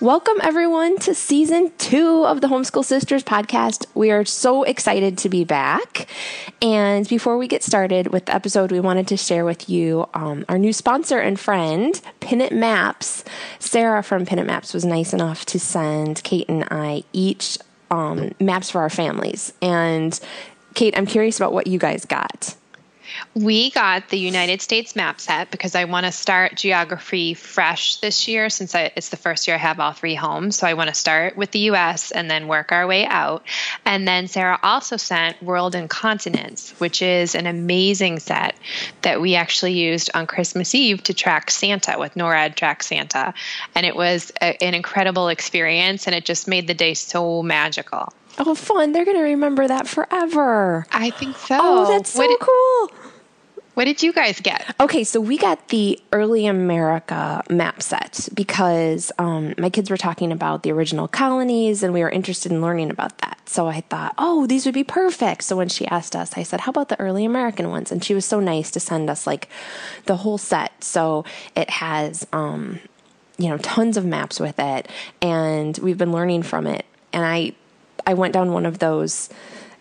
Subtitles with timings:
[0.00, 3.86] Welcome, everyone, to season two of the Homeschool Sisters podcast.
[3.94, 6.06] We are so excited to be back.
[6.60, 10.44] And before we get started with the episode, we wanted to share with you um,
[10.50, 13.24] our new sponsor and friend, Pinit Maps.
[13.58, 17.56] Sarah from Pinit Maps was nice enough to send Kate and I each
[17.90, 19.54] um, maps for our families.
[19.62, 20.20] And
[20.74, 22.54] Kate, I'm curious about what you guys got.
[23.34, 28.28] We got the United States map set because I want to start geography fresh this
[28.28, 30.56] year since I, it's the first year I have all three homes.
[30.56, 33.44] So I want to start with the US and then work our way out.
[33.84, 38.56] And then Sarah also sent World and Continents, which is an amazing set
[39.02, 43.34] that we actually used on Christmas Eve to track Santa with NORAD Track Santa.
[43.74, 48.12] And it was a, an incredible experience and it just made the day so magical.
[48.38, 48.92] Oh, fun.
[48.92, 50.86] They're going to remember that forever.
[50.92, 51.58] I think so.
[51.60, 52.90] Oh, that's so what cool.
[53.74, 54.74] what did you guys get?
[54.78, 60.32] Okay, so we got the early America map set because um, my kids were talking
[60.32, 63.38] about the original colonies and we were interested in learning about that.
[63.48, 65.44] So I thought, oh, these would be perfect.
[65.44, 67.90] So when she asked us, I said, how about the early American ones?
[67.92, 69.48] And she was so nice to send us like
[70.04, 70.84] the whole set.
[70.84, 72.80] So it has, um,
[73.38, 74.90] you know, tons of maps with it.
[75.22, 76.84] And we've been learning from it.
[77.12, 77.54] And I
[78.06, 79.28] I went down one of those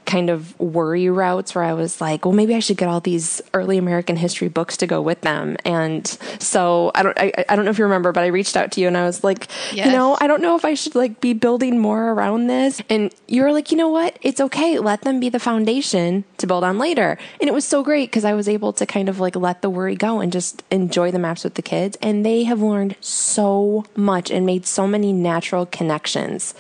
[0.06, 3.42] kind of worry routes where I was like, well, maybe I should get all these
[3.54, 5.58] early American history books to go with them.
[5.66, 6.08] And
[6.40, 8.82] so I don't, I, I don't know if you remember, but I reached out to
[8.82, 9.88] you and I was like, yes.
[9.88, 12.82] you know, I don't know if I should like be building more around this.
[12.90, 14.18] And you were like, you know what?
[14.22, 14.80] It's okay.
[14.80, 17.18] Let them be the foundation to build on later.
[17.42, 19.70] And it was so great because I was able to kind of like let the
[19.70, 21.98] worry go and just enjoy the maps with the kids.
[22.02, 26.54] And they have learned so much and made so many natural connections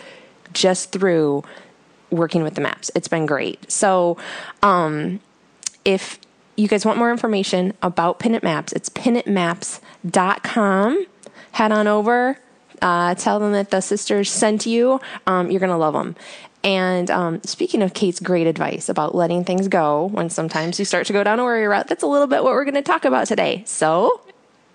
[0.55, 1.43] just through
[2.09, 2.89] working with the maps.
[2.95, 3.71] It's been great.
[3.71, 4.17] So,
[4.63, 5.19] um,
[5.83, 6.19] if
[6.55, 11.05] you guys want more information about Pinit Maps, it's pinitmaps.com.
[11.51, 12.37] Head on over,
[12.81, 14.99] uh, tell them that the sisters sent you.
[15.27, 16.15] Um, you're going to love them.
[16.63, 21.05] And um, speaking of Kate's great advice about letting things go when sometimes you start
[21.07, 23.05] to go down a worry route, that's a little bit what we're going to talk
[23.05, 23.63] about today.
[23.67, 24.21] So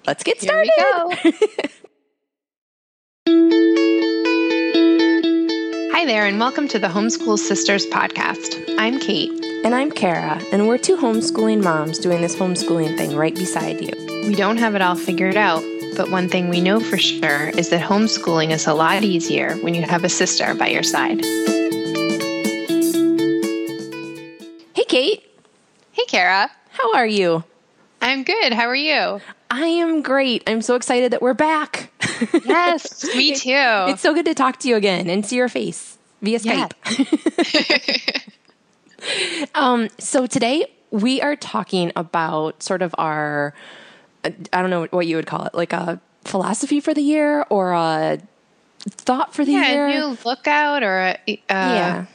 [0.06, 0.70] let's get started.
[6.00, 8.75] Hi there, and welcome to the Homeschool Sisters podcast.
[8.78, 9.31] I'm Kate.
[9.66, 13.93] And I'm Kara, and we're two homeschooling moms doing this homeschooling thing right beside you.
[14.27, 15.62] We don't have it all figured out,
[15.99, 19.75] but one thing we know for sure is that homeschooling is a lot easier when
[19.75, 21.22] you have a sister by your side.
[24.72, 25.22] Hey, Kate.
[25.93, 26.50] Hey, Kara.
[26.71, 27.44] How are you?
[28.00, 28.55] I'm good.
[28.55, 29.21] How are you?
[29.50, 30.44] I am great.
[30.47, 31.93] I'm so excited that we're back.
[32.44, 33.50] Yes, me too.
[33.53, 36.72] It's so good to talk to you again and see your face via Skype.
[39.03, 39.48] Yeah.
[39.54, 43.54] um, so today we are talking about sort of our,
[44.25, 44.31] I
[44.62, 48.19] don't know what you would call it, like a philosophy for the year or a
[48.81, 49.87] thought for the yeah, year.
[49.87, 52.06] A new lookout or a, a yeah.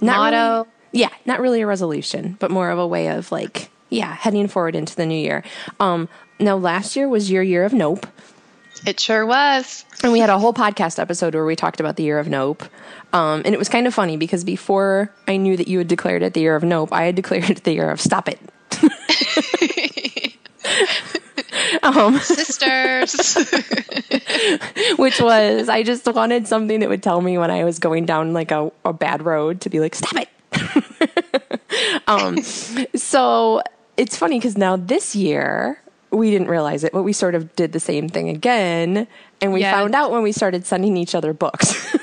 [0.00, 0.56] Not motto.
[0.58, 4.48] Really, yeah, not really a resolution, but more of a way of like, yeah, heading
[4.48, 5.44] forward into the new year.
[5.80, 6.08] Um,
[6.38, 8.06] now, last year was your year of Nope.
[8.84, 9.84] It sure was.
[10.02, 12.64] And we had a whole podcast episode where we talked about the year of Nope.
[13.12, 16.22] Um, and it was kind of funny because before I knew that you had declared
[16.22, 18.40] it the year of Nope, I had declared it the year of Stop It.
[21.82, 23.36] um, Sisters.
[24.96, 28.32] which was, I just wanted something that would tell me when I was going down
[28.32, 30.28] like a, a bad road to be like, Stop it.
[32.08, 33.62] um, so
[33.96, 35.81] it's funny because now this year,
[36.12, 39.06] we didn't realize it, but we sort of did the same thing again.
[39.40, 41.96] And we found out when we started sending each other books.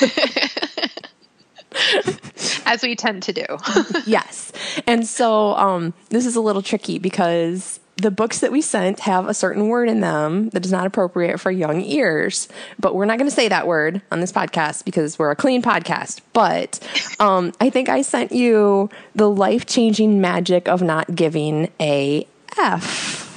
[2.66, 3.44] As we tend to do.
[4.06, 4.52] yes.
[4.86, 9.28] And so um, this is a little tricky because the books that we sent have
[9.28, 12.48] a certain word in them that is not appropriate for young ears.
[12.78, 15.62] But we're not going to say that word on this podcast because we're a clean
[15.62, 16.20] podcast.
[16.32, 16.78] But
[17.18, 23.29] um, I think I sent you the life changing magic of not giving a F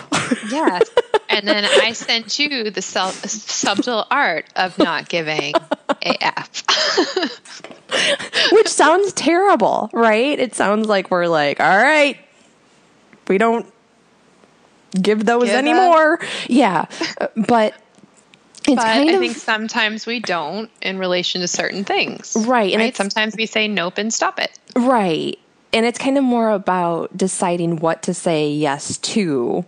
[0.50, 0.90] yes.
[1.30, 5.56] And then I sent you the self, subtle art of not giving
[6.04, 6.64] AF.
[8.52, 10.38] Which sounds terrible, right?
[10.38, 12.20] It sounds like we're like, all right,
[13.28, 13.66] we don't
[14.92, 16.20] give those give anymore.
[16.48, 16.86] Yeah.
[17.36, 17.74] But
[18.68, 22.36] it's but kind I of, think sometimes we don't in relation to certain things.
[22.48, 22.74] Right.
[22.74, 22.96] And right?
[22.96, 24.58] sometimes we say nope and stop it.
[24.76, 25.38] Right.
[25.74, 29.66] And it's kind of more about deciding what to say yes to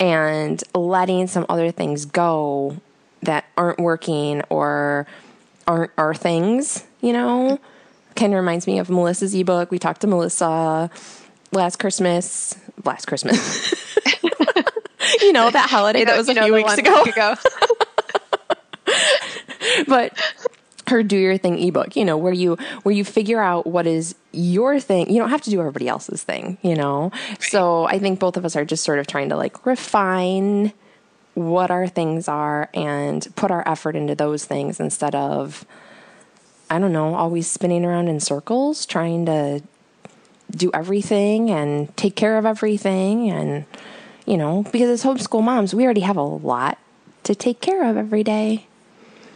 [0.00, 2.76] and letting some other things go
[3.22, 5.06] that aren't working or
[5.66, 7.58] aren't our things, you know?
[8.16, 9.70] Kind of reminds me of Melissa's ebook.
[9.70, 10.90] We talked to Melissa
[11.52, 12.56] last Christmas.
[12.84, 13.74] Last Christmas.
[15.20, 17.02] you know, that holiday that was a few weeks ago.
[17.02, 17.34] ago.
[19.86, 20.12] but
[20.88, 24.14] her do your thing ebook, you know, where you where you figure out what is
[24.32, 25.10] your thing.
[25.10, 27.10] You don't have to do everybody else's thing, you know.
[27.12, 27.42] Right.
[27.42, 30.72] So I think both of us are just sort of trying to like refine
[31.34, 35.64] what our things are and put our effort into those things instead of
[36.70, 39.62] I don't know, always spinning around in circles trying to
[40.50, 43.64] do everything and take care of everything and
[44.26, 46.76] you know, because as homeschool moms, we already have a lot
[47.22, 48.66] to take care of every day.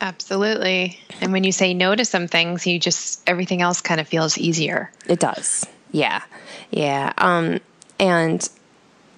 [0.02, 0.98] Absolutely.
[1.20, 4.36] And when you say no to some things, you just everything else kind of feels
[4.36, 4.90] easier.
[5.06, 5.64] It does.
[5.92, 6.22] Yeah.
[6.72, 7.12] Yeah.
[7.16, 7.60] Um
[8.00, 8.46] and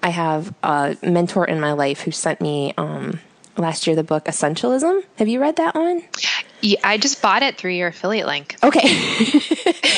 [0.03, 3.19] I have a mentor in my life who sent me um
[3.57, 5.03] last year the book Essentialism.
[5.15, 6.03] Have you read that one?
[6.61, 8.55] Yeah, I just bought it through your affiliate link.
[8.61, 8.87] Okay.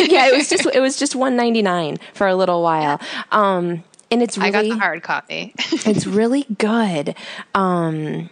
[0.05, 3.01] yeah, it was just it was just 199 for a little while.
[3.33, 5.53] Um and it's really I got the hard copy.
[5.57, 7.13] it's really good.
[7.53, 8.29] Um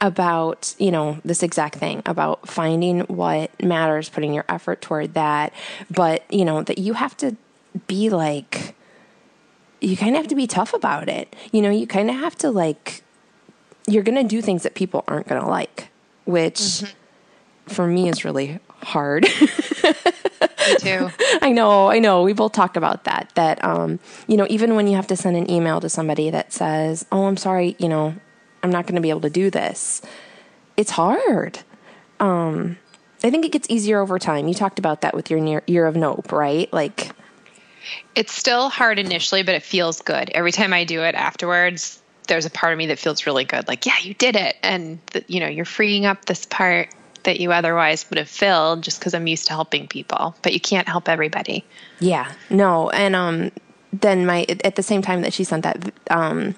[0.00, 5.52] about you know this exact thing about finding what matters putting your effort toward that.
[5.90, 7.36] But you know that you have to
[7.86, 8.74] be like
[9.80, 11.34] you kind of have to be tough about it.
[11.52, 13.02] You know you kind of have to like
[13.86, 15.88] you're going to do things that people aren't going to like
[16.26, 17.72] which mm-hmm.
[17.72, 19.26] for me is really hard.
[20.68, 21.08] Me too.
[21.40, 22.22] I know i know.
[22.22, 25.36] We both talk about that that um you know even when you have to send
[25.36, 28.14] an email to somebody that says oh i'm sorry you know
[28.62, 30.02] I'm not going to be able to do this.
[30.76, 31.60] It's hard.
[32.20, 32.78] Um,
[33.22, 34.48] I think it gets easier over time.
[34.48, 36.72] You talked about that with your near, year of nope, right?
[36.72, 37.10] Like,
[38.14, 40.30] it's still hard initially, but it feels good.
[40.30, 43.66] Every time I do it afterwards, there's a part of me that feels really good.
[43.66, 46.90] Like, yeah, you did it, and you know, you're freeing up this part
[47.24, 50.60] that you otherwise would have filled just because I'm used to helping people, but you
[50.60, 51.64] can't help everybody.
[51.98, 53.50] Yeah, no, and um,
[53.92, 56.54] then my at the same time that she sent that um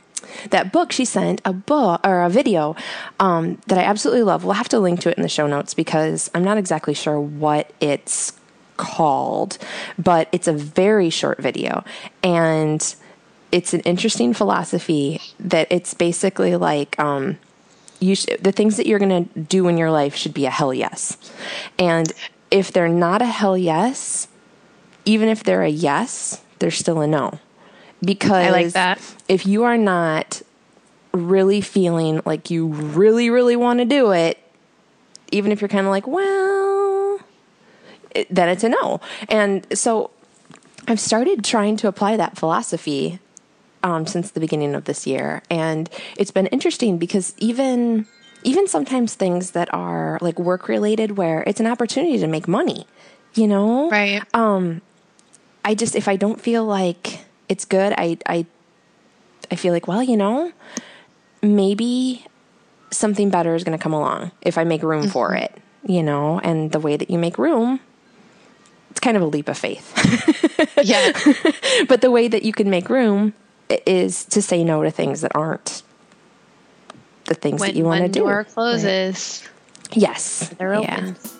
[0.50, 2.76] that book she sent a book or a video
[3.18, 4.44] um, that I absolutely love.
[4.44, 7.20] We'll have to link to it in the show notes because I'm not exactly sure
[7.20, 8.32] what it's
[8.76, 9.58] called,
[9.98, 11.84] but it's a very short video
[12.22, 12.94] and
[13.52, 17.38] it's an interesting philosophy that it's basically like um,
[17.98, 20.50] you sh- the things that you're going to do in your life should be a
[20.50, 21.16] hell yes.
[21.78, 22.12] And
[22.50, 24.28] if they're not a hell yes,
[25.04, 27.38] even if they're a yes, they're still a no
[28.04, 29.00] because I like that.
[29.28, 30.42] if you are not
[31.12, 34.38] really feeling like you really, really want to do it,
[35.32, 37.20] even if you're kind of like, well,
[38.14, 39.00] it, then it's a no.
[39.28, 40.10] And so
[40.88, 43.18] I've started trying to apply that philosophy
[43.82, 48.06] um, since the beginning of this year, and it's been interesting because even
[48.42, 52.86] even sometimes things that are like work related, where it's an opportunity to make money,
[53.34, 54.22] you know, right?
[54.34, 54.82] Um,
[55.64, 57.92] I just if I don't feel like it's good.
[57.98, 58.46] I I
[59.50, 60.52] I feel like, well, you know,
[61.42, 62.24] maybe
[62.90, 65.10] something better is going to come along if I make room mm-hmm.
[65.10, 65.54] for it,
[65.84, 67.80] you know, and the way that you make room
[68.90, 69.92] it's kind of a leap of faith.
[70.84, 71.12] yeah.
[71.88, 73.34] but the way that you can make room
[73.86, 75.82] is to say no to things that aren't
[77.26, 78.24] the things when, that you want to do.
[78.24, 79.48] When door closes.
[79.90, 79.96] Right?
[79.96, 80.48] Yes.
[80.58, 81.16] They're open.
[81.22, 81.30] Yeah.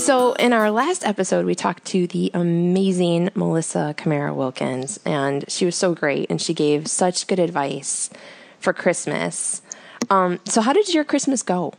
[0.00, 5.66] So, in our last episode, we talked to the amazing Melissa Camara Wilkins, and she
[5.66, 8.08] was so great, and she gave such good advice
[8.60, 9.60] for Christmas.
[10.08, 11.74] Um, so, how did your Christmas go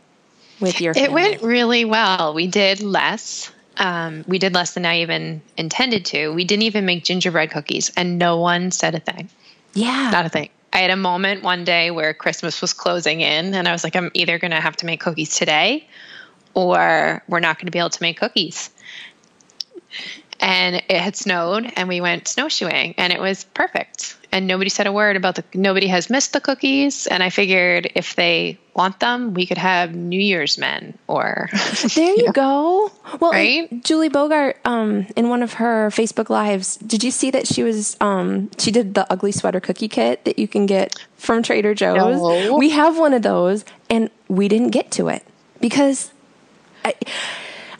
[0.60, 0.94] with your?
[0.94, 1.08] Family?
[1.08, 2.32] It went really well.
[2.32, 3.50] We did less.
[3.76, 6.28] Um, we did less than I even intended to.
[6.32, 9.30] We didn't even make gingerbread cookies, and no one said a thing.
[9.74, 10.48] Yeah, not a thing.
[10.72, 13.96] I had a moment one day where Christmas was closing in, and I was like,
[13.96, 15.88] I'm either going to have to make cookies today
[16.54, 18.70] or we're not going to be able to make cookies.
[20.40, 24.16] And it had snowed, and we went snowshoeing, and it was perfect.
[24.32, 25.44] And nobody said a word about the.
[25.54, 29.94] Nobody has missed the cookies, and I figured if they want them, we could have
[29.94, 31.48] New Year's men or.
[31.94, 32.90] There you, you go.
[33.20, 33.84] Well, right?
[33.84, 37.96] Julie Bogart, um, in one of her Facebook lives, did you see that she was
[38.00, 42.16] um, she did the ugly sweater cookie kit that you can get from Trader Joe's?
[42.16, 42.56] No.
[42.56, 45.24] We have one of those, and we didn't get to it
[45.60, 46.10] because
[46.84, 46.94] I,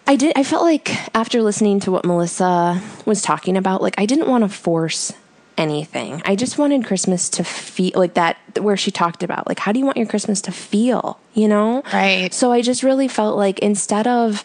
[0.07, 0.37] I did.
[0.37, 4.45] I felt like after listening to what Melissa was talking about, like I didn't want
[4.45, 5.13] to force
[5.59, 6.23] anything.
[6.25, 9.79] I just wanted Christmas to feel like that, where she talked about, like, how do
[9.79, 11.83] you want your Christmas to feel, you know?
[11.93, 12.33] Right.
[12.33, 14.45] So I just really felt like instead of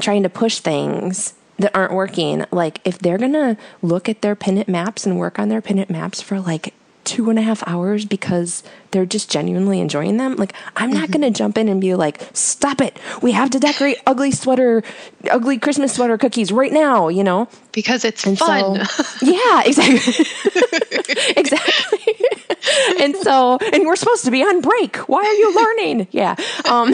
[0.00, 4.36] trying to push things that aren't working, like, if they're going to look at their
[4.40, 6.72] It maps and work on their It maps for like
[7.08, 11.22] two and a half hours because they're just genuinely enjoying them, like I'm not going
[11.22, 12.98] to jump in and be like, "Stop it!
[13.22, 14.82] We have to decorate ugly sweater,
[15.30, 17.48] ugly Christmas sweater cookies right now," you know?
[17.72, 18.84] Because it's and fun.
[18.84, 20.26] So, yeah, exactly.
[21.36, 22.14] exactly.
[23.00, 24.96] and so, and we're supposed to be on break.
[25.08, 26.08] Why are you learning?
[26.10, 26.36] Yeah.
[26.66, 26.92] Um,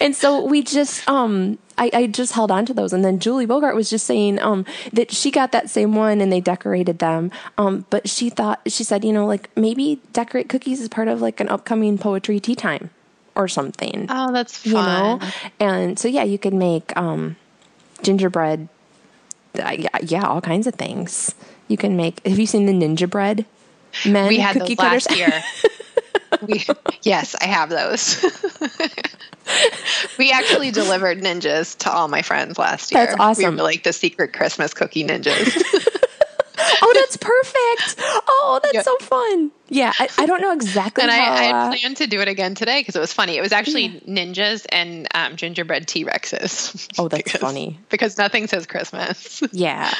[0.00, 2.92] and so we just, um, I, I, just held on to those.
[2.92, 6.32] And then Julie Bogart was just saying um, that she got that same one and
[6.32, 7.30] they decorated them.
[7.58, 11.20] Um, but she thought, she said, you know, like maybe decorate cookies as part of
[11.20, 12.90] like an upcoming poetry tea time
[13.34, 14.06] or something.
[14.08, 14.70] Oh, that's fun.
[14.70, 15.20] You know?
[15.60, 17.36] And so, yeah, you could make um,
[18.02, 18.68] gingerbread.
[19.58, 21.34] Uh, yeah, all kinds of things.
[21.68, 22.24] You can make.
[22.26, 23.46] Have you seen the ninja bread?
[24.06, 25.18] Men we had those last cutters?
[25.18, 25.42] year.
[26.42, 26.64] we,
[27.02, 28.22] yes, I have those.
[30.18, 33.06] we actually delivered ninjas to all my friends last year.
[33.06, 33.54] That's awesome.
[33.54, 35.62] We were like the secret Christmas cookie ninjas.
[36.82, 37.94] oh, that's perfect.
[38.28, 38.84] Oh, that's yep.
[38.84, 39.50] so fun.
[39.68, 41.02] Yeah, I, I, don't know exactly.
[41.02, 43.36] and how, I, I planned to do it again today because it was funny.
[43.36, 44.24] It was actually yeah.
[44.24, 46.88] ninjas and um, gingerbread T Rexes.
[46.98, 47.80] Oh, that's because, funny.
[47.88, 49.42] Because nothing says Christmas.
[49.52, 49.92] yeah.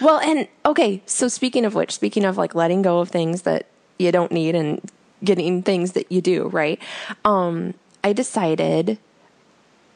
[0.00, 3.66] Well, and okay, so speaking of which, speaking of like letting go of things that
[3.98, 4.80] you don't need and
[5.22, 6.80] getting things that you do, right?
[7.24, 8.98] Um, I decided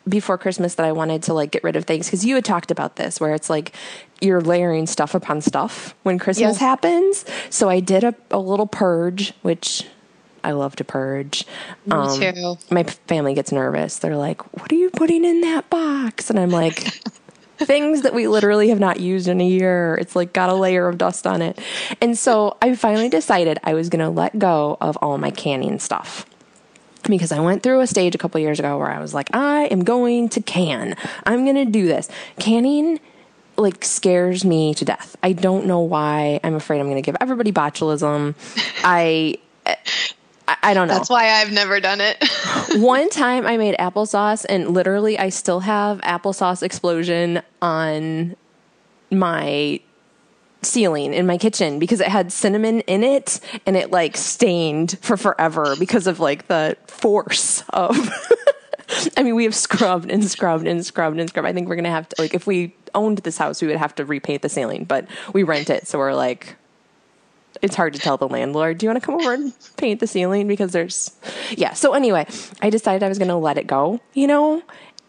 [0.09, 2.71] before Christmas that I wanted to like get rid of things because you had talked
[2.71, 3.75] about this where it's like
[4.21, 6.59] you're layering stuff upon stuff when Christmas yes.
[6.59, 7.25] happens.
[7.51, 9.87] So I did a, a, little purge, which
[10.43, 11.47] I love to purge.
[11.87, 12.57] Me um, too.
[12.71, 13.99] My family gets nervous.
[13.99, 17.03] They're like, "What are you putting in that box?" And I'm like.
[17.65, 19.97] Things that we literally have not used in a year.
[20.01, 21.59] It's like got a layer of dust on it.
[22.01, 25.79] And so I finally decided I was going to let go of all my canning
[25.79, 26.27] stuff
[27.05, 29.65] because I went through a stage a couple years ago where I was like, I
[29.67, 30.97] am going to can.
[31.25, 32.09] I'm going to do this.
[32.39, 33.01] Canning
[33.57, 35.17] like scares me to death.
[35.23, 36.41] I don't know why.
[36.43, 38.35] I'm afraid I'm going to give everybody botulism.
[38.83, 39.39] I
[40.63, 40.95] I don't know.
[40.95, 42.17] That's why I've never done it.
[42.81, 48.37] One time I made applesauce and literally I still have applesauce explosion on
[49.11, 49.81] my
[50.63, 55.17] ceiling in my kitchen because it had cinnamon in it and it like stained for
[55.17, 57.97] forever because of like the force of
[59.17, 61.47] I mean, we have scrubbed and scrubbed and scrubbed and scrubbed.
[61.47, 63.95] I think we're gonna have to like if we owned this house, we would have
[63.97, 66.57] to repaint the ceiling, but we rent it, so we're like
[67.63, 70.07] it's hard to tell the landlord, do you want to come over and paint the
[70.07, 70.49] ceiling?
[70.49, 71.11] Because there's,
[71.51, 71.75] yeah.
[71.75, 72.27] So anyway,
[72.63, 74.63] I decided I was going to let it go, you know,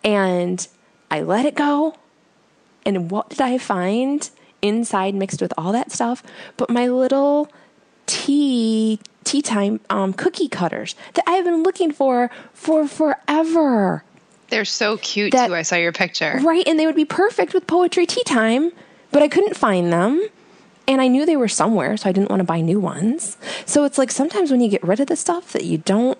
[0.03, 0.67] and
[1.09, 1.95] I let it go.
[2.85, 4.29] And what did I find?
[4.61, 6.23] inside mixed with all that stuff,
[6.57, 7.51] but my little
[8.05, 14.03] tea tea time um, cookie cutters that I've been looking for for forever.
[14.49, 15.55] They're so cute that, too.
[15.55, 16.39] I saw your picture.
[16.43, 18.71] Right, and they would be perfect with poetry tea time,
[19.11, 20.27] but I couldn't find them.
[20.87, 23.37] And I knew they were somewhere, so I didn't want to buy new ones.
[23.65, 26.17] So it's like sometimes when you get rid of the stuff that you don't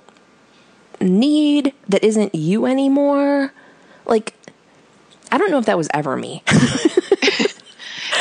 [1.00, 3.54] need, that isn't you anymore,
[4.06, 4.34] like
[5.32, 6.44] I don't know if that was ever me.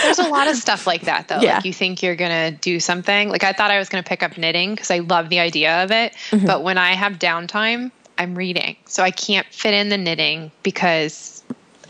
[0.02, 1.40] There's a lot of stuff like that though.
[1.40, 1.56] Yeah.
[1.56, 3.28] Like you think you're going to do something.
[3.28, 5.85] Like I thought I was going to pick up knitting because I love the idea
[5.85, 6.14] of it.
[6.30, 6.47] Mm-hmm.
[6.47, 8.76] But when I have downtime, I'm reading.
[8.87, 11.42] So I can't fit in the knitting because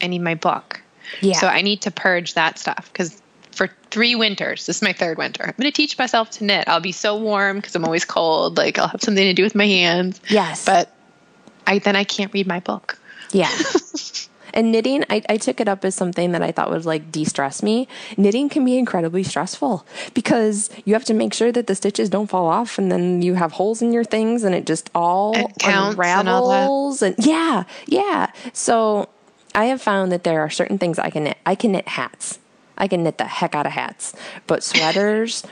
[0.03, 0.81] I need my book.
[1.21, 1.35] Yeah.
[1.35, 3.20] So I need to purge that stuff because
[3.53, 5.45] for three winters, this is my third winter.
[5.45, 6.69] I'm going to teach myself to knit.
[6.69, 8.57] I'll be so warm because I'm always cold.
[8.57, 10.21] Like I'll have something to do with my hands.
[10.29, 10.65] Yes.
[10.65, 10.95] But
[11.67, 12.99] I then I can't read my book.
[13.33, 13.51] Yeah.
[14.55, 17.25] And knitting, I, I took it up as something that I thought would like de
[17.25, 17.89] stress me.
[18.17, 22.29] Knitting can be incredibly stressful because you have to make sure that the stitches don't
[22.29, 25.53] fall off and then you have holes in your things and it just all it
[25.65, 27.03] unravels.
[27.03, 28.33] And, and yeah, yeah.
[28.53, 29.09] So
[29.55, 31.39] I have found that there are certain things I can knit.
[31.47, 32.39] I can knit hats.
[32.81, 34.15] I can knit the heck out of hats.
[34.49, 35.45] But sweaters,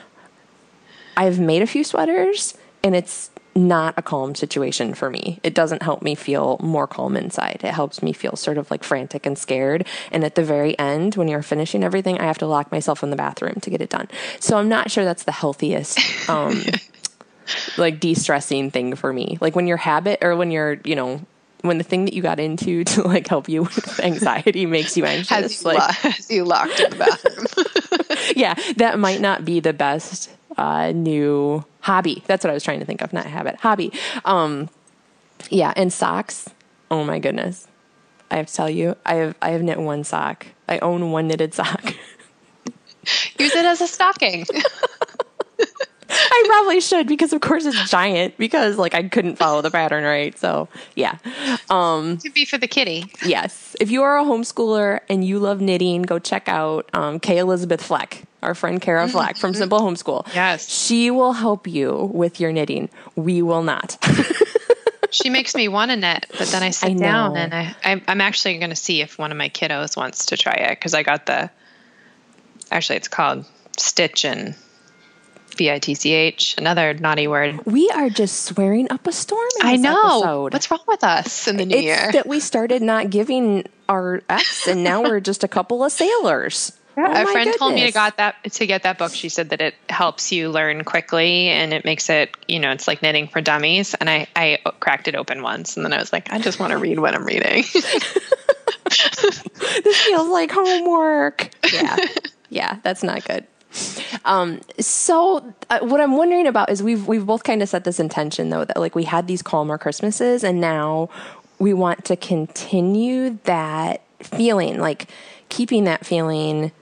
[1.16, 5.40] I've made a few sweaters and it's not a calm situation for me.
[5.42, 7.60] It doesn't help me feel more calm inside.
[7.64, 9.86] It helps me feel sort of like frantic and scared.
[10.10, 13.10] And at the very end, when you're finishing everything, I have to lock myself in
[13.10, 14.08] the bathroom to get it done.
[14.38, 15.98] So I'm not sure that's the healthiest.
[16.28, 16.62] Um,
[17.78, 21.24] like de-stressing thing for me like when your habit or when you're you know
[21.62, 25.04] when the thing that you got into to like help you with anxiety makes you
[25.04, 29.44] anxious has you, like lo- has you locked in the bathroom yeah that might not
[29.44, 32.22] be the best uh, new hobby.
[32.26, 33.92] That's what I was trying to think of, not habit, hobby.
[34.24, 34.68] Um,
[35.48, 36.50] yeah, and socks.
[36.90, 37.68] Oh my goodness.
[38.30, 40.46] I have to tell you, I have I have knit one sock.
[40.68, 41.94] I own one knitted sock.
[43.38, 44.44] Use it as a stocking.
[46.20, 50.04] I probably should because of course it's giant because like I couldn't follow the pattern
[50.04, 50.36] right.
[50.38, 51.18] So yeah.
[51.70, 53.04] Um to be for the kitty.
[53.24, 53.76] Yes.
[53.80, 57.82] If you are a homeschooler and you love knitting, go check out um, Kay Elizabeth
[57.82, 59.12] Fleck, our friend Kara Mm-hmm.
[59.12, 60.26] Fleck from Simple Homeschool.
[60.34, 60.68] Yes.
[60.68, 62.88] She will help you with your knitting.
[63.14, 63.96] We will not.
[65.10, 68.02] She makes me want to knit, but then I sit I down and I, I
[68.08, 70.92] I'm actually going to see if one of my kiddos wants to try it because
[70.92, 71.50] I got the.
[72.70, 73.46] Actually, it's called
[73.78, 74.54] Stitch and
[75.58, 76.54] B I T C H.
[76.56, 77.66] Another naughty word.
[77.66, 80.20] we are just swearing up a storm in I know.
[80.20, 80.52] episode.
[80.54, 82.12] What's wrong with us in the new it's year?
[82.12, 86.72] that we started not giving our F's and now we're just a couple of sailors.
[86.96, 89.12] Oh a my friend told me to got that to get that book.
[89.14, 92.88] She said that it helps you learn quickly and it makes it, you know, it's
[92.88, 93.94] like knitting for dummies.
[93.94, 96.72] And I, I cracked it open once and then I was like, I just want
[96.72, 97.62] to read what I'm reading.
[99.84, 101.50] this feels like homework.
[101.72, 101.96] Yeah.
[102.48, 103.46] yeah, that's not good.
[104.24, 108.00] Um, so uh, what I'm wondering about is we've we've both kind of set this
[108.00, 111.08] intention though that like we had these calmer Christmases and now
[111.58, 115.08] we want to continue that feeling, like
[115.48, 116.72] keeping that feeling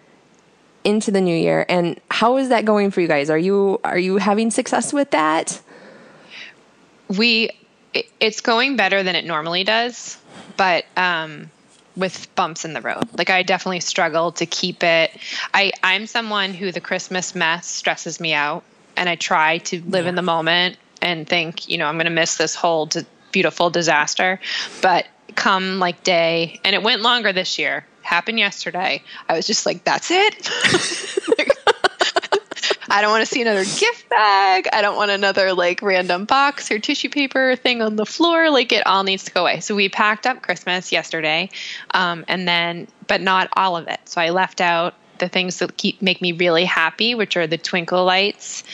[0.85, 1.67] into the new year.
[1.69, 3.31] And how is that going for you guys?
[3.31, 5.61] Are you are you having success with that?
[7.09, 7.51] we
[8.21, 10.19] it's going better than it normally does
[10.57, 11.51] but um
[11.97, 13.09] with bumps in the road.
[13.17, 15.11] Like i definitely struggle to keep it.
[15.55, 18.65] I i'm someone who the christmas mess stresses me out
[18.97, 22.11] and i try to live in the moment and think you know i'm going to
[22.11, 24.41] miss this whole d- beautiful disaster.
[24.83, 27.87] But come like day and it went longer this year.
[28.03, 29.03] Happened yesterday.
[29.29, 30.49] I was just like that's it
[32.97, 34.69] I don't want to see another gift bag.
[34.73, 38.49] I don't want another like random box or tissue paper thing on the floor.
[38.49, 39.61] Like it all needs to go away.
[39.61, 41.51] So we packed up Christmas yesterday,
[41.91, 44.01] um, and then, but not all of it.
[44.07, 47.59] So I left out the things that keep make me really happy, which are the
[47.59, 48.65] twinkle lights,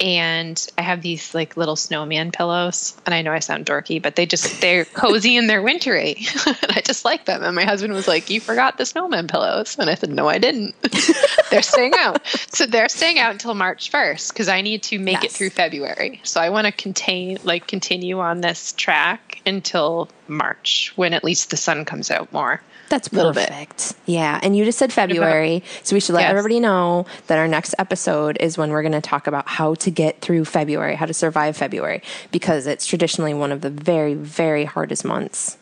[0.00, 2.96] and I have these like little snowman pillows.
[3.04, 6.16] And I know I sound dorky, but they just they're cozy and they're wintry,
[6.46, 7.42] and I just like them.
[7.42, 10.38] And my husband was like, "You forgot the snowman pillows," and I said, "No, I
[10.38, 10.74] didn't.
[11.50, 15.22] they're staying out." So they're staying out until March first because I need to make
[15.24, 16.20] it through February.
[16.24, 21.50] So I want to contain like continue on this track until March when at least
[21.50, 22.62] the sun comes out more.
[22.90, 23.94] That's perfect.
[24.04, 24.38] Yeah.
[24.42, 25.62] And you just said February.
[25.84, 26.30] So we should let Yes.
[26.30, 29.90] everybody know that our next episode is when we're going to talk about how to
[29.90, 34.64] get through February, how to survive February, because it's traditionally one of the very, very
[34.64, 35.56] hardest months.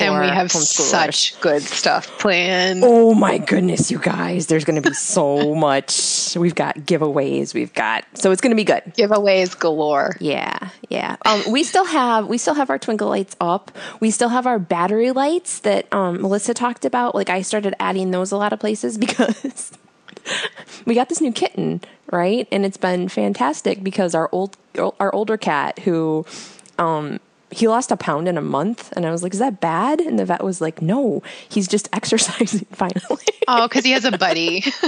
[0.00, 2.82] And we have such good stuff planned.
[2.84, 4.46] Oh my goodness, you guys.
[4.46, 6.36] There's going to be so much.
[6.36, 7.54] We've got giveaways.
[7.54, 8.82] We've got, so it's going to be good.
[8.96, 10.16] Giveaways galore.
[10.20, 11.16] Yeah, yeah.
[11.24, 13.70] Um, we still have we still have our twinkle lights up.
[14.00, 17.14] We still have our battery lights that um, Melissa talked about.
[17.14, 19.72] Like I started adding those a lot of places because
[20.84, 22.46] we got this new kitten, right?
[22.50, 24.56] And it's been fantastic because our old
[25.00, 26.26] our older cat who
[26.78, 27.18] um
[27.50, 30.18] he lost a pound in a month and I was like, "Is that bad?" And
[30.18, 34.60] the vet was like, "No, he's just exercising finally." Oh, because he has a buddy.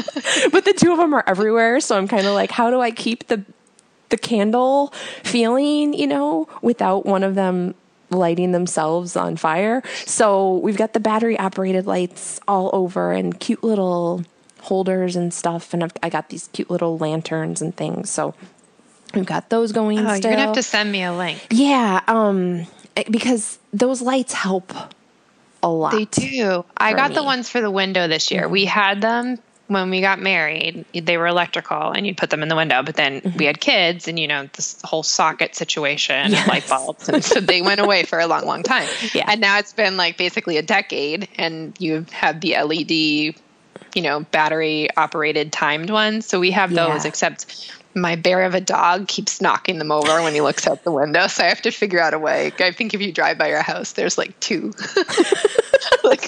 [0.52, 2.90] but the two of them are everywhere, so I'm kind of like, how do I
[2.90, 3.44] keep the
[4.08, 4.92] the candle
[5.22, 7.74] feeling, you know, without one of them
[8.10, 9.82] lighting themselves on fire?
[10.06, 14.24] So we've got the battery operated lights all over and cute little
[14.62, 18.10] holders and stuff, and I've, I got these cute little lanterns and things.
[18.10, 18.34] So
[19.14, 19.98] we've got those going.
[19.98, 21.46] Oh, you're gonna have to send me a link.
[21.50, 22.66] yeah, um,
[22.96, 24.72] eh, because those lights help
[25.62, 25.92] a lot.
[25.92, 26.64] They do.
[26.76, 28.48] I got the ones for the window this year.
[28.48, 28.78] We mm-hmm.
[28.78, 30.84] had them when we got married.
[30.92, 32.82] They were electrical, and you'd put them in the window.
[32.82, 33.42] But then we mm-hmm.
[33.42, 37.62] had kids, and you know this whole socket situation and light bulbs, and so they
[37.62, 38.88] went away for a long, long time.
[39.14, 39.24] Yeah.
[39.28, 42.90] And now it's been like basically a decade, and you've had the LED,
[43.94, 46.26] you know, battery operated timed ones.
[46.26, 47.08] So we have those, Yeah.
[47.08, 47.72] except.
[48.00, 51.26] My bear of a dog keeps knocking them over when he looks out the window,
[51.26, 52.52] so I have to figure out a way.
[52.58, 54.72] I think if you drive by your house, there's like two,
[56.04, 56.26] like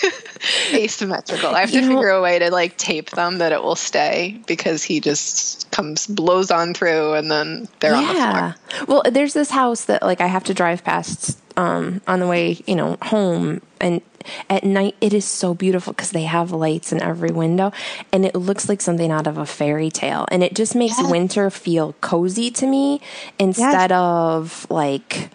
[0.74, 1.54] asymmetrical.
[1.54, 4.82] I have to figure a way to like tape them that it will stay because
[4.82, 8.54] he just comes blows on through and then they're on the floor.
[8.86, 12.62] Well, there's this house that like I have to drive past um, on the way,
[12.66, 14.02] you know, home, and
[14.48, 17.72] at night it is so beautiful because they have lights in every window,
[18.12, 21.50] and it looks like something out of a fairy tale, and it just makes winter
[21.50, 23.00] feel cozy to me
[23.38, 25.30] instead of like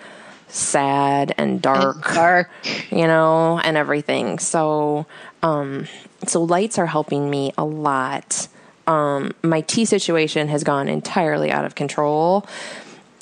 [0.48, 2.50] sad and dark Dark.
[2.92, 4.40] you know, and everything.
[4.40, 5.06] So,
[5.44, 5.88] um,
[6.26, 8.48] so lights are helping me a lot.
[8.88, 12.46] Um, my tea situation has gone entirely out of control.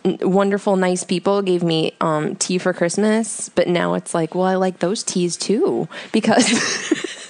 [0.06, 4.56] Wonderful, nice people gave me um, tea for Christmas, but now it's like, well, I
[4.56, 6.52] like those teas too because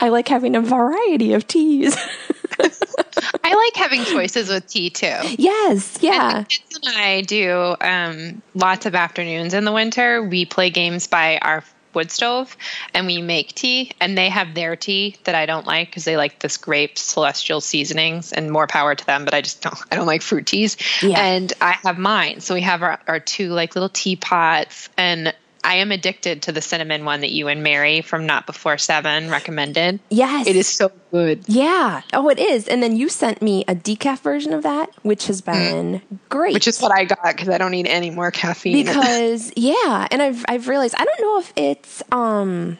[0.00, 1.94] I like having a variety of teas.
[3.44, 5.18] I like having choices with tea too.
[5.38, 6.38] Yes, yeah.
[6.38, 10.22] And the kids and I do um, lots of afternoons in the winter.
[10.22, 11.62] We play games by our
[11.94, 12.56] wood stove
[12.94, 16.16] and we make tea and they have their tea that I don't like because they
[16.16, 19.96] like this grape celestial seasonings and more power to them but I just don't I
[19.96, 21.20] don't like fruit teas Yeah.
[21.20, 25.76] and I have mine so we have our, our two like little teapots and I
[25.76, 30.00] am addicted to the cinnamon one that you and Mary from Not Before Seven recommended.
[30.08, 30.46] Yes.
[30.46, 31.44] It is so good.
[31.46, 32.02] Yeah.
[32.12, 32.66] Oh, it is.
[32.66, 36.52] And then you sent me a decaf version of that, which has been great.
[36.52, 36.54] Mm.
[36.54, 38.84] Which is what I got because I don't need any more caffeine.
[38.84, 42.78] because yeah, and I've I've realized I don't know if it's um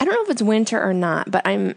[0.00, 1.74] I don't know if it's winter or not, but I'm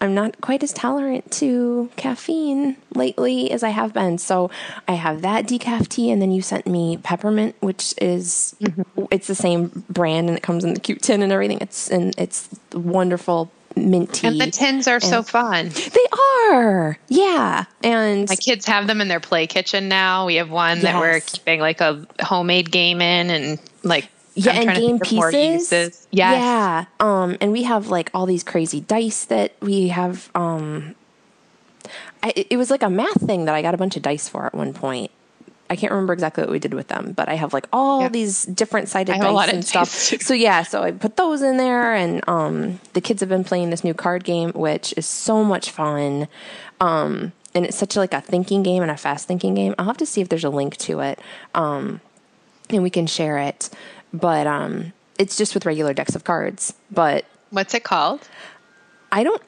[0.00, 4.18] I'm not quite as tolerant to caffeine lately as I have been.
[4.18, 4.50] So
[4.88, 9.04] I have that decaf tea, and then you sent me peppermint, which is mm-hmm.
[9.10, 11.58] it's the same brand, and it comes in the cute tin and everything.
[11.60, 14.26] It's and it's wonderful mint tea.
[14.28, 15.68] and the tins are so fun.
[15.68, 16.06] they
[16.52, 20.26] are, yeah, and My kids have them in their play kitchen now.
[20.26, 21.30] We have one that we're Yes.
[21.32, 25.30] keeping like a homemade game in and like Yeah, I'm and game think of more
[25.30, 26.06] pieces.
[26.10, 26.40] Yes.
[26.40, 26.84] Yeah.
[27.00, 30.30] Um, and we have like all these crazy dice that we have.
[30.34, 30.94] Um,
[32.22, 34.46] I, it was like a math thing that I got a bunch of dice for
[34.46, 35.10] at one point.
[35.68, 38.08] I can't remember exactly what we did with them, but I have like all Yeah.
[38.08, 39.88] these different sided dice and stuff.
[40.08, 40.18] too.
[40.18, 43.70] So yeah, so I put those in there, and um, the kids have been playing
[43.70, 46.26] this new card game, which is so much fun.
[46.80, 49.74] Um, and it's such like a thinking game and a fast thinking game.
[49.78, 51.20] I'll have to see if there's a link to it.
[51.54, 52.00] Um,
[52.68, 53.70] and we can share it.
[54.12, 56.74] But um, it's just with regular decks of cards.
[56.90, 58.28] But What's it called?
[59.12, 59.42] I don't.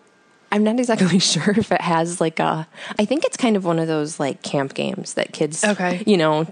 [0.51, 2.69] I'm not exactly sure if it has like a.
[2.99, 5.65] I think it's kind of one of those like camp games that kids.
[5.65, 6.03] Okay.
[6.07, 6.47] You know,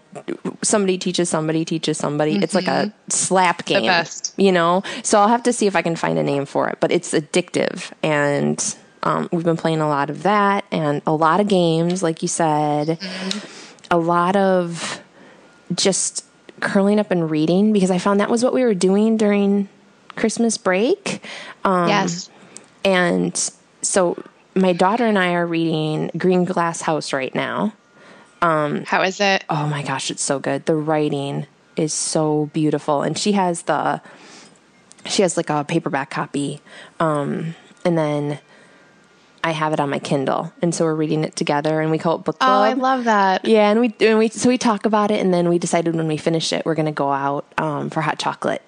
[0.62, 2.36] somebody teaches somebody teaches somebody.
[2.36, 3.82] It's like a slap game.
[3.84, 4.32] best.
[4.36, 6.78] You know, so I'll have to see if I can find a name for it.
[6.80, 11.40] But it's addictive, and um, we've been playing a lot of that and a lot
[11.40, 12.98] of games, like you said.
[13.90, 15.02] A lot of
[15.74, 16.24] just
[16.60, 19.68] curling up and reading because I found that was what we were doing during
[20.16, 21.22] Christmas break.
[21.64, 22.30] Um, yes.
[22.84, 23.36] And
[23.82, 24.22] so
[24.54, 27.72] my daughter and I are reading Greenglass House right now.
[28.86, 29.44] How is it?
[29.50, 30.66] Oh my gosh, it's so good.
[30.66, 31.46] The writing
[31.76, 33.02] is so beautiful.
[33.02, 34.00] And she has the
[35.06, 36.60] she has like a paperback copy.
[36.98, 38.38] Um and then
[39.42, 40.52] I have it on my Kindle.
[40.60, 42.50] And so we're reading it together and we call it book club.
[42.50, 42.62] Oh.
[42.62, 43.44] I love that.
[43.46, 46.06] Yeah, and we and we so we talk about it, and then we decided when
[46.08, 48.62] we finish it, we're gonna go out um, for hot chocolate,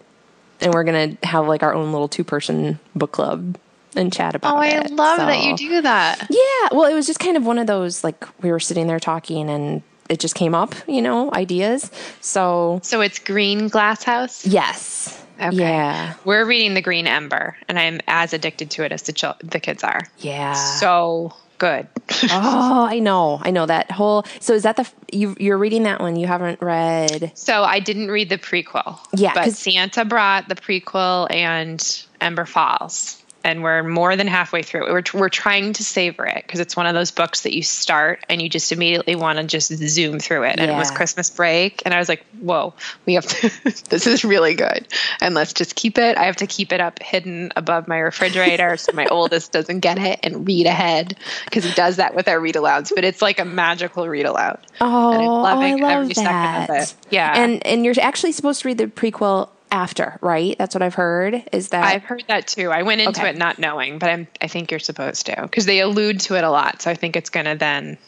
[0.61, 3.59] and we're gonna have like our own little two person book club
[3.95, 4.75] and chat about it.
[4.75, 4.91] Oh, it.
[4.91, 6.27] I love that you do that.
[6.31, 8.99] Yeah, well, it was just kind of one of those like we were sitting there
[9.01, 11.91] talking, and it just came up, you know, ideas.
[12.23, 14.47] So So it's Greenglass House.
[14.47, 15.57] yes, Okay.
[15.57, 19.37] yeah, We're reading The Green Ember, and I'm as addicted to it as the chil-
[19.43, 20.01] the kids are.
[20.19, 20.55] yeah.
[20.55, 21.87] So good.
[22.31, 24.25] oh, I know, I know that whole.
[24.41, 25.37] So is that the you?
[25.39, 26.17] You're reading that one?
[26.17, 27.33] You haven't read?
[27.35, 28.99] So I didn't read the prequel.
[29.15, 33.23] Yeah, But Santa brought the prequel and Ember Falls.
[33.45, 34.93] And we're more than halfway through.
[34.93, 38.25] We're, we're trying to savor it because it's one of those books that you start
[38.29, 40.59] and you just immediately want to just zoom through it.
[40.61, 41.83] And it was Christmas break.
[41.85, 42.75] And I was like, whoa,
[43.07, 43.51] we have to,
[43.89, 44.87] this is really good.
[45.21, 46.17] And let's just keep it.
[46.17, 49.99] I have to keep it up hidden above my refrigerator so my oldest doesn't get
[49.99, 52.93] it and read ahead because he does that with our read alouds.
[52.95, 54.61] But it's like a magical read aloud.
[54.81, 56.67] Oh, And I'm loving oh, I love every that.
[56.69, 56.95] second of it.
[57.11, 57.33] Yeah.
[57.37, 60.57] and and you're actually supposed to read the prequel after, right?
[60.59, 61.43] That's what I've heard.
[61.51, 62.71] Is that I've heard that too.
[62.71, 63.31] I went into Okay.
[63.31, 66.45] it not knowing, but I'm, I think you're supposed to because they allude to it
[66.45, 66.83] a lot.
[66.83, 67.99] So I think it's going to then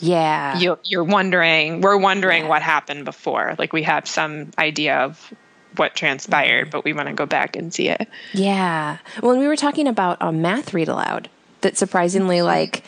[0.00, 1.80] yeah, you, you're wondering.
[1.80, 3.54] We're wondering what happened before.
[3.58, 5.32] Like we have some idea of
[5.76, 8.06] what transpired, but we want to go back and see it.
[8.32, 8.98] yeah.
[9.22, 11.28] Well, and we were talking about a math read aloud
[11.62, 12.46] that surprisingly, Mm-hmm.
[12.46, 12.84] like,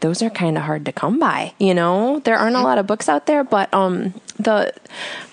[0.00, 1.52] those are kind of hard to come by.
[1.58, 4.72] You know, there aren't a lot of books out there, but um, the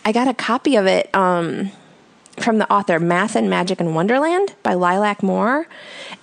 [0.04, 1.72] I got a copy of it um
[2.40, 5.66] from the author Math and Magic in Wonderland by Lilac Mohr,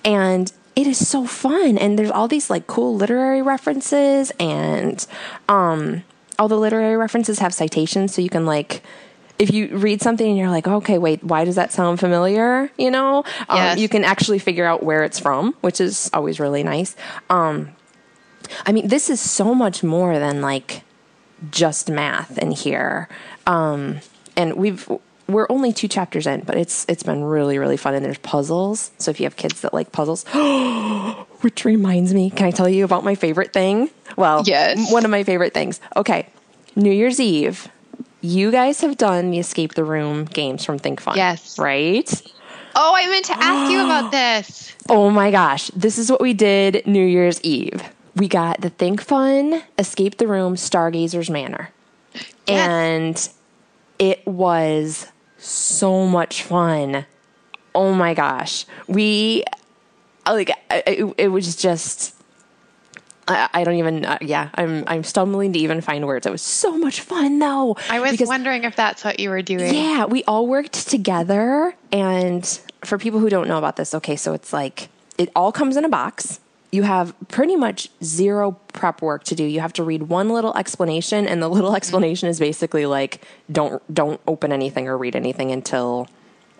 [0.03, 1.77] and it is so fun.
[1.77, 5.05] And there's all these like cool literary references, and
[5.49, 6.03] um,
[6.39, 8.83] all the literary references have citations, so you can like.
[9.37, 12.71] If you read something and you're like, okay, wait, why does that sound familiar?
[12.77, 16.63] You know, um, you can actually figure out where it's from, which is always really
[16.63, 16.95] nice.
[17.29, 17.75] Um,
[18.65, 20.83] I mean, this is so much more than like
[21.51, 23.09] just math in here.
[23.45, 23.99] Um,
[24.37, 24.89] and we've
[25.27, 27.93] we're only two chapters in, but it's it's been really really fun.
[27.95, 28.91] And there's puzzles.
[28.99, 30.23] So if you have kids that like puzzles,
[31.41, 33.89] which reminds me, can I tell you about my favorite thing?
[34.17, 34.91] Well, Yes.
[34.91, 35.79] one of my favorite things.
[35.95, 36.27] Okay,
[36.75, 37.67] New Year's Eve.
[38.21, 41.15] You guys have done the escape the room games from ThinkFun.
[41.15, 41.59] Yes.
[41.59, 42.09] Right?
[42.75, 44.75] Oh, I meant to ask you about this.
[44.89, 47.83] Oh my gosh, this is what we did New Year's Eve.
[48.15, 51.69] we got the ThinkFun, Escape the Room, Stargazer's Manor.
[52.47, 53.29] And
[53.99, 55.07] it was
[55.47, 57.05] so much fun.
[57.73, 58.65] Oh my gosh.
[58.87, 59.43] We,
[60.25, 62.13] like, it, it was just.
[63.27, 64.05] I, I don't even.
[64.05, 64.83] Uh, yeah, I'm.
[64.87, 66.25] I'm stumbling to even find words.
[66.25, 67.75] It was so much fun, though.
[67.89, 69.73] I was because- wondering if that's what you were doing.
[69.73, 71.75] yeah, we all worked together.
[71.91, 72.45] And
[72.83, 75.85] for people who don't know about this, okay, so it's like it all comes in
[75.85, 76.39] a box.
[76.75, 79.43] You have pretty much zero prep work to do.
[79.43, 83.81] You have to read one little explanation, and the little explanation is basically like don't
[83.93, 86.07] don't open anything or read anything until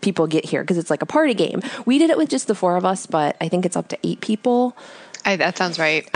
[0.01, 1.61] people get here because it's like a party game.
[1.85, 3.97] We did it with just the four of us, but I think it's up to
[4.03, 4.77] eight people.
[5.25, 6.07] I, that sounds right.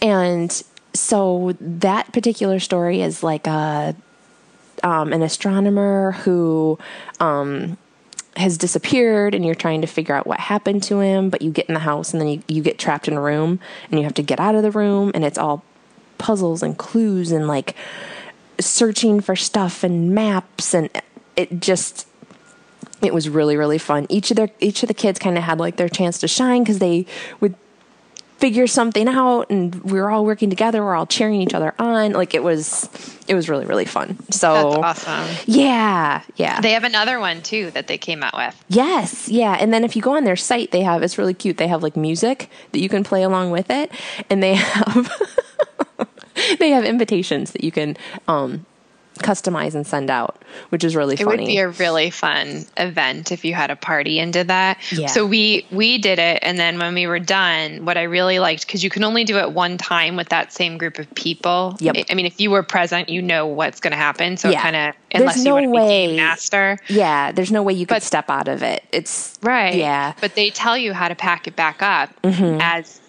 [0.00, 0.62] And
[0.94, 3.94] so that particular story is like a
[4.82, 6.78] um, an astronomer who
[7.20, 7.76] um,
[8.38, 11.30] has disappeared, and you're trying to figure out what happened to him.
[11.30, 13.60] But you get in the house, and then you, you get trapped in a room,
[13.90, 15.64] and you have to get out of the room, and it's all
[16.18, 17.74] puzzles and clues and like
[18.60, 20.90] searching for stuff and maps, and
[21.36, 22.06] it just
[23.00, 24.06] it was really really fun.
[24.08, 26.62] Each of their each of the kids kind of had like their chance to shine
[26.62, 27.06] because they
[27.40, 27.54] would
[28.38, 32.12] figure something out and we were all working together we're all cheering each other on.
[32.12, 32.88] Like it was
[33.26, 34.16] it was really really fun.
[34.30, 35.36] So That's awesome.
[35.46, 36.60] yeah yeah.
[36.60, 38.54] They have another one too that they came out with.
[38.68, 39.56] yes yeah.
[39.60, 41.56] And then if you go on their site they have it's really cute.
[41.56, 43.90] They have like music that you can play along with it
[44.30, 45.10] and they have
[46.58, 47.96] they have invitations that you can
[48.28, 48.64] um
[49.22, 52.64] customize and send out which is really It funny It would be a really fun
[52.76, 54.78] event if you had a party and did that.
[54.90, 55.06] Yeah.
[55.08, 58.66] So we we did it, and then when we were done, what I really liked
[58.66, 61.76] because you can only do it one time with that same group of people.
[61.80, 61.96] Yep.
[61.96, 64.36] I- I mean, if you were present, you know what's going to happen.
[64.36, 64.62] So Yeah.
[64.62, 67.62] kind of There's unless no you want to be way- game master, yeah there's no
[67.62, 69.74] way you could But- step out of it it's right?
[69.74, 72.60] yeah But they tell you how to pack it back up Mm-hmm.
[72.60, 73.00] as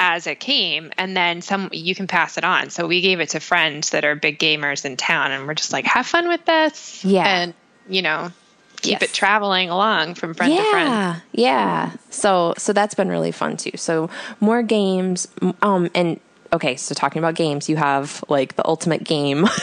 [0.00, 2.70] as it came and then some you can pass it on.
[2.70, 5.72] So we gave it to friends that are big gamers in town and we're just
[5.72, 7.04] like have fun with this.
[7.04, 7.26] Yeah.
[7.26, 7.54] and
[7.88, 8.30] you know
[8.82, 9.02] keep Yes.
[9.02, 10.88] it traveling along from friend to friend.
[10.88, 11.20] Yeah.
[11.32, 11.90] Yeah.
[12.10, 13.76] So so that's been really fun too.
[13.76, 14.08] So
[14.40, 15.26] more games
[15.62, 16.20] um and
[16.52, 19.46] okay so talking about games you have like the ultimate game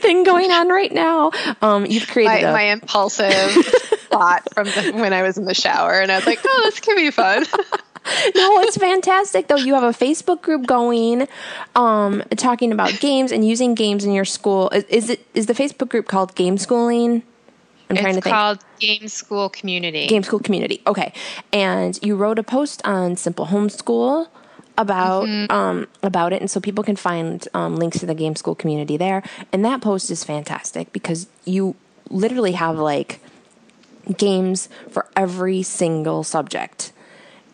[0.00, 1.30] thing going on right now.
[1.60, 3.50] Um you've created my, a my impulsive
[4.10, 6.80] thought from the, when I was in the shower, and I was like, "Oh, this
[6.80, 7.44] could be fun."
[8.34, 9.56] no it's fantastic though.
[9.56, 11.28] You have a facebook group going
[11.74, 14.68] um talking about games and using games in your school.
[14.70, 17.22] Is, is it is the facebook group called game schooling?
[17.90, 18.34] I'm trying to it's think.
[18.34, 20.06] called Game School Community.
[20.06, 20.80] game school community.
[20.86, 21.12] Okay,
[21.52, 24.28] and you wrote a post on Simple Homeschool
[24.78, 28.54] about um, about it, and so people can find um, links to the game school
[28.54, 29.22] community there.
[29.52, 31.76] And that post is fantastic because you
[32.08, 33.20] literally have like
[34.16, 36.92] games for every single subject,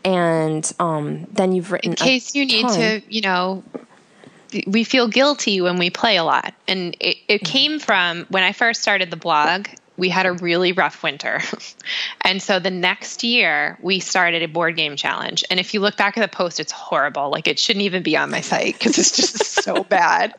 [0.04, 3.62] and um, then you've written in case you need to, you know,
[4.66, 6.54] we feel guilty when we play a lot.
[6.66, 10.72] And it, it came from when I first started the blog, we had a really
[10.72, 11.40] rough winter.
[12.22, 15.44] and so the next year, we started a board game challenge.
[15.50, 17.30] And if you look back at the post, it's horrible.
[17.30, 20.34] Like it shouldn't even be on my site because it's just so bad.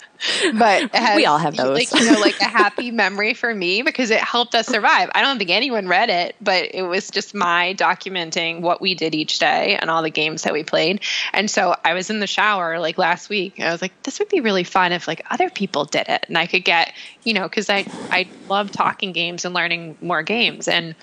[0.54, 1.78] But has, We all have those.
[1.78, 5.10] Like, you know, like a happy memory for me because it helped us survive.
[5.14, 9.16] I don't think anyone read it, but it was just my documenting what we did
[9.16, 11.02] each day and all the games that we played.
[11.34, 13.60] And so I was in the shower like last week.
[13.60, 16.26] And I was like, this would be really fun if like other people did it
[16.28, 20.24] and I could get, you know, because I I love talking games and learning more
[20.24, 20.68] games.
[20.68, 20.96] And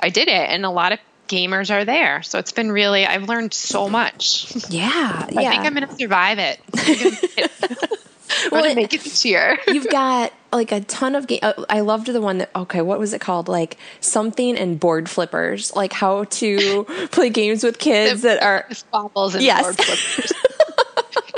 [0.00, 2.22] I did it, and a lot of gamers are there.
[2.22, 4.54] So it's been really I've learned so much.
[4.70, 5.50] yeah, I yeah.
[5.50, 8.00] think I'm gonna survive it.
[8.44, 9.58] I'm gonna make it, I'm gonna it- make it this year.
[9.68, 11.40] You've got like a ton of game.
[11.42, 13.48] Uh, I loved the one that okay, what was it called?
[13.48, 19.34] Like something and board flippers, like how to play games with kids that are squabbles
[19.34, 19.62] and Yes.
[19.64, 20.32] board flippers.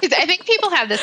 [0.02, 1.02] I think people have this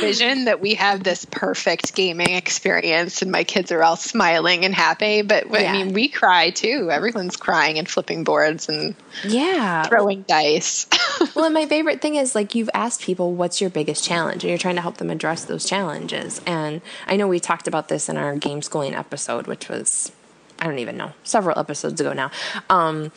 [0.00, 4.74] vision that we have this perfect gaming experience and my kids are all smiling and
[4.74, 5.22] happy.
[5.22, 5.70] But Yeah.
[5.70, 6.90] I mean, we cry too.
[6.90, 8.94] Everyone's crying and flipping boards and
[9.24, 9.84] yeah.
[9.84, 10.86] throwing dice.
[11.34, 14.48] Well, and my favorite thing is like you've asked people what's your biggest challenge, and
[14.48, 16.40] you're trying to help them address those challenges.
[16.44, 20.10] And I know we talked about this in our game schooling episode, which was
[20.58, 22.30] I don't even know several episodes ago now.
[22.68, 23.12] Um,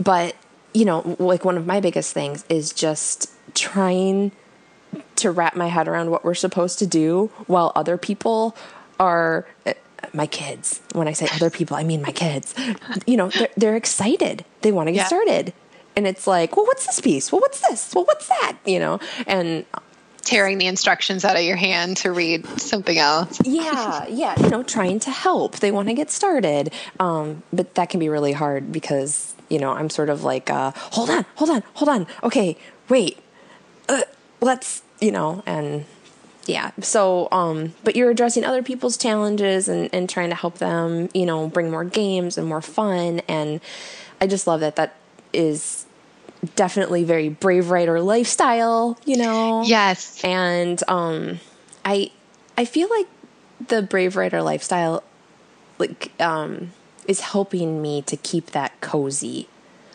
[0.00, 0.34] but
[0.74, 4.32] you know, like one of my biggest things is just trying
[5.16, 8.56] to wrap my head around what we're supposed to do while other people
[9.00, 9.72] are uh,
[10.12, 10.80] my kids.
[10.92, 12.54] When I say other people, I mean my kids.
[13.06, 14.44] You know, they're, they're excited.
[14.62, 15.06] They want to get Yeah.
[15.06, 15.52] started.
[15.96, 17.32] And it's like, well, what's this piece?
[17.32, 17.92] Well, what's this?
[17.94, 18.56] Well, what's that?
[18.64, 19.64] You know, and
[20.22, 23.38] Tearing the instructions out of your hand to read something else.
[23.46, 25.56] yeah, yeah, you know, trying to help.
[25.60, 26.70] They want to get started.
[27.00, 30.72] Um, but that can be really hard because, you know, I'm sort of like, uh,
[30.76, 32.06] hold on, hold on, hold on.
[32.22, 32.58] Okay,
[32.90, 33.16] wait.
[34.40, 35.84] Let's you know and
[36.46, 41.08] yeah so um but you're addressing other people's challenges and and trying to help them
[41.14, 43.60] you know bring more games and more fun and
[44.20, 44.94] i just love that that
[45.32, 45.84] is
[46.56, 50.22] definitely very brave writer lifestyle you know Yes.
[50.24, 51.40] and um
[51.84, 52.10] i
[52.56, 53.06] i feel like
[53.66, 55.02] the brave writer lifestyle
[55.78, 56.72] like um
[57.06, 59.48] is helping me to keep that cozy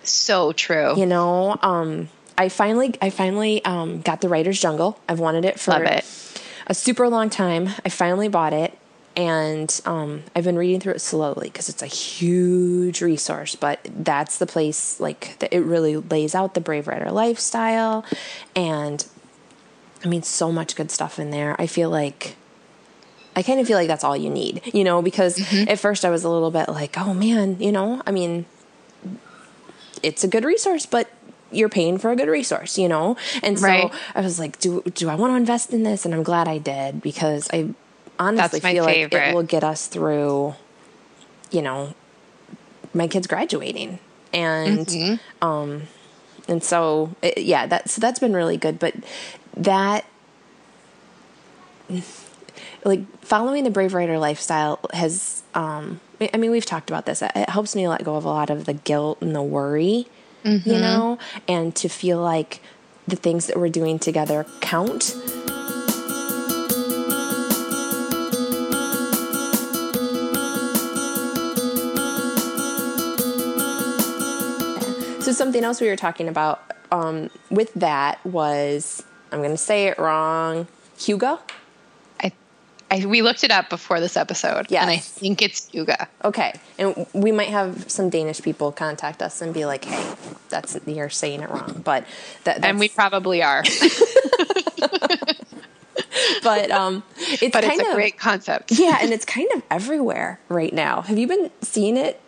[0.04, 0.98] So true.
[0.98, 5.60] you know um i finally i finally um got the writer's jungle i've wanted it
[5.60, 6.06] for Love it.
[6.68, 8.78] a super long time i finally bought it
[9.16, 13.56] and um, I've been reading through it slowly because it's a huge resource.
[13.56, 18.04] But that's the place, like that it really lays out the Brave Writer lifestyle,
[18.56, 19.06] and
[20.04, 21.56] I mean, so much good stuff in there.
[21.60, 22.36] I feel like
[23.36, 26.10] I kind of feel like that's all you need, you know, because at first I
[26.10, 28.46] was a little bit like, oh man, you know, I mean,
[30.02, 31.10] it's a good resource, but
[31.54, 33.16] you're paying for a good resource, you know?
[33.42, 33.92] And so Right.
[34.16, 36.06] I was like, do do I want to invest in this?
[36.06, 37.74] And I'm glad I did because I
[38.20, 40.56] honestly That's feel like it will get us through,
[41.52, 41.94] you know,
[42.94, 44.00] my kids graduating.
[44.34, 45.46] And Mm-hmm.
[45.48, 45.84] um
[46.48, 48.94] and so it, yeah, that so that's been really good, but
[49.56, 50.06] that
[52.86, 56.00] like following the brave writer lifestyle has um
[56.34, 58.66] i mean we've talked about this it helps me let go of a lot of
[58.66, 60.08] the guilt and the worry
[60.44, 62.62] you know and to feel like
[63.08, 65.04] the things that we're doing together count.
[75.22, 79.88] So something else we were talking about um, with that was i'm going to say
[79.88, 81.40] it wrong hugo
[82.92, 84.72] I, we looked it up before this episode.
[84.72, 86.08] And I think it's Yuga.
[86.24, 90.14] Okay, and we might have some Danish people contact us and be like, "Hey,
[90.50, 92.06] that's you're saying it wrong," but
[92.44, 93.64] that that's, And we probably are.
[96.44, 98.72] but um, it's but kind it's a of great concept.
[98.72, 101.02] yeah, and it's kind of everywhere right now.
[101.02, 102.20] Have you been seeing it?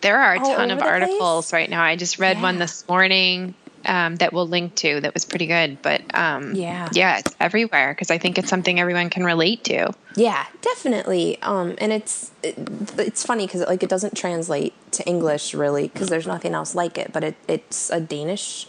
[0.00, 1.52] There are a ton of articles place?
[1.52, 1.82] right now.
[1.82, 3.54] I just read one this morning
[3.86, 5.80] um, that we'll link to that was pretty good.
[5.82, 6.88] But um, Yeah.
[6.92, 9.92] yeah, it's everywhere because I think it's something everyone can relate to.
[10.14, 11.40] Yeah, definitely.
[11.42, 12.56] Um, and it's it,
[12.98, 16.98] it's funny because like it doesn't translate to English really because there's nothing else like
[16.98, 17.12] it.
[17.12, 18.66] But it, it's a Danish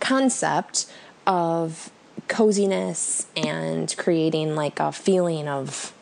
[0.00, 0.86] concept
[1.26, 1.90] of
[2.28, 5.92] coziness and creating like a feeling of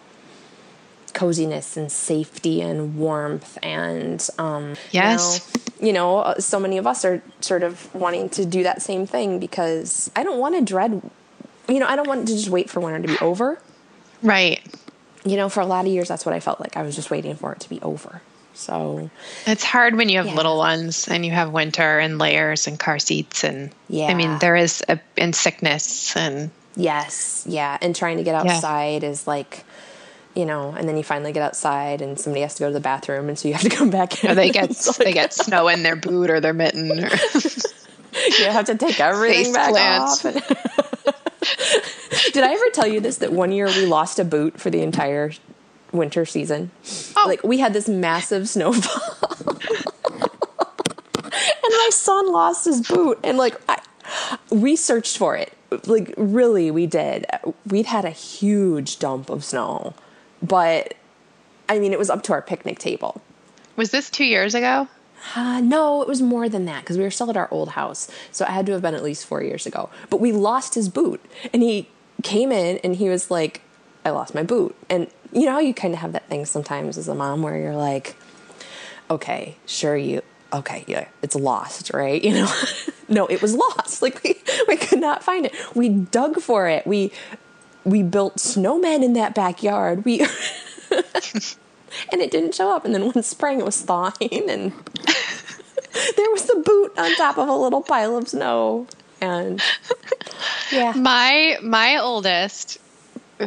[1.18, 5.20] coziness and safety and warmth and um Yes.
[5.80, 8.80] now, you know uh, so many of us are sort of wanting to do that
[8.82, 10.92] same thing because i don't want to dread
[11.68, 13.60] you know i don't want to just wait for winter to be over
[14.22, 14.60] Right.
[15.24, 16.76] you know, for a lot of years, that's what I felt like.
[16.76, 18.20] I was just waiting for it to be over.
[18.54, 19.10] So,
[19.46, 20.34] It's hard when you have Yeah.
[20.34, 24.08] little ones and you have winter and layers and car seats and Yeah.
[24.10, 27.78] I mean there is a and sickness and yes, yeah.
[27.80, 28.54] And trying to get Yeah.
[28.54, 29.64] outside is like,
[30.38, 32.78] you know, and then you finally get outside and somebody has to go to the
[32.78, 33.28] bathroom.
[33.28, 34.30] And so you have to come back in.
[34.30, 36.92] or they get like, they get snow in their boot or their mitten.
[36.92, 37.10] Or,
[38.38, 40.24] you have to take everything Face back plants.
[40.24, 40.34] off.
[42.32, 44.80] Did I ever tell you this that one year we lost a boot for the
[44.80, 45.32] entire
[45.90, 46.70] winter season?
[47.16, 47.24] Oh.
[47.26, 49.16] Like we had this massive snowfall.
[49.64, 49.82] and
[51.64, 53.80] my son lost his boot and like I,
[54.50, 55.52] we searched for it.
[55.88, 57.26] Like really we did.
[57.66, 59.94] We'd had a huge dump of snow.
[60.42, 60.94] But
[61.68, 63.20] I mean it was up to our picnic table.
[63.76, 64.88] was this two years ago?
[65.34, 68.10] Uh, no, it was more than that because we were still at our old house.
[68.32, 69.90] So it had to have been at least four years ago.
[70.10, 71.24] But we lost his boot.
[71.52, 71.88] And he
[72.22, 73.62] came in and he was like,
[74.04, 74.74] I lost my boot.
[74.88, 77.58] And you know how you kind of have that thing sometimes as a mom where
[77.58, 78.16] you're like,
[79.10, 80.22] okay, sure, you,
[80.52, 82.22] okay, yeah, it's lost, right?
[82.28, 82.52] You know?
[83.08, 84.02] no, it was lost.
[84.02, 85.54] Like we, we could not find it.
[85.74, 86.86] We dug for it.
[86.86, 87.12] We,
[87.84, 90.04] we built snowmen in that backyard.
[90.04, 90.20] We,
[90.90, 92.84] and it didn't show up.
[92.84, 94.72] And then one spring it was thawing and
[96.16, 98.86] there was the boot on top of a little pile of snow.
[99.20, 99.62] And
[100.70, 100.92] yeah.
[100.92, 102.78] My my oldest,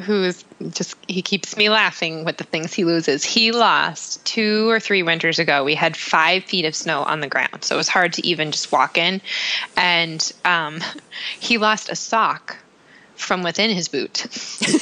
[0.03, 3.23] who's just he keeps me laughing with the things he loses.
[3.23, 5.63] He lost two or three winters ago.
[5.63, 8.51] We had five feet of snow on the ground, so it was hard to even
[8.51, 9.21] just walk in.
[9.77, 10.81] And um,
[11.39, 12.57] he lost a sock
[13.21, 14.25] from within his boot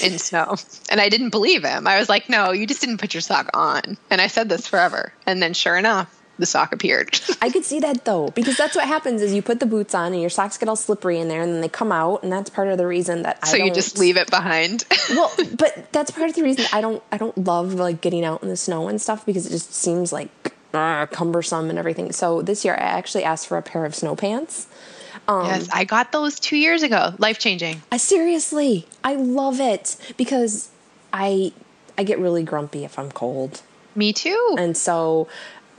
[0.03, 0.55] in snow.
[0.89, 1.87] And I didn't believe him.
[1.87, 4.67] I was like, "No, you just didn't put your sock on." And I said this
[4.67, 5.13] forever.
[5.25, 7.19] And then sure enough, the sock appeared.
[7.41, 10.13] I could see that though, because that's what happens is you put the boots on
[10.13, 12.49] and your socks get all slippery in there and then they come out and that's
[12.49, 14.85] part of the reason that I so you just leave it behind.
[15.09, 18.41] well, but that's part of the reason I don't I don't love like getting out
[18.41, 20.29] in the snow and stuff because it just seems like
[20.73, 22.11] uh, cumbersome and everything.
[22.11, 24.67] So this year I actually asked for a pair of snow pants
[25.29, 27.13] Um, yes, I got those two years ago.
[27.19, 27.83] Life changing.
[27.91, 30.69] I, seriously, I love it because
[31.13, 31.53] I
[31.99, 33.61] I get really grumpy if I'm cold.
[33.93, 34.55] Me too.
[34.57, 35.27] And so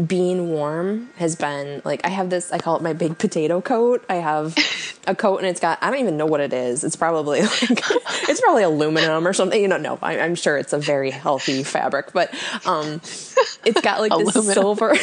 [0.07, 4.05] being warm has been like I have this I call it my big potato coat.
[4.09, 4.57] I have
[5.09, 6.85] a coat and it's got I don't even know what it is.
[6.85, 7.83] It's probably like
[8.29, 9.61] it's probably aluminum or something.
[9.61, 12.33] You know, no, I, am sure it's a very healthy fabric, but
[12.67, 13.01] um,
[13.65, 14.55] it's got like this Aluminum.
[14.55, 14.95] silver.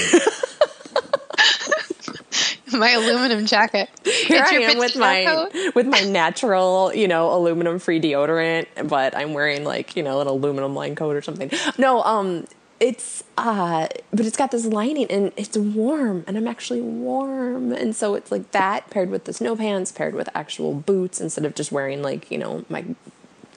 [2.74, 3.90] my aluminum jacket.
[4.04, 5.76] Here It's I am with my coat?
[5.76, 10.28] with my natural, you know, aluminum free deodorant, but I'm wearing like, you know, an
[10.28, 11.52] aluminum line coat or something.
[11.78, 12.46] No, um
[12.80, 17.72] it's uh but it's got this lining and it's warm and I'm actually warm.
[17.72, 21.46] And so it's like that paired with the snow pants, paired with actual boots instead
[21.46, 22.86] of just wearing like, you know, my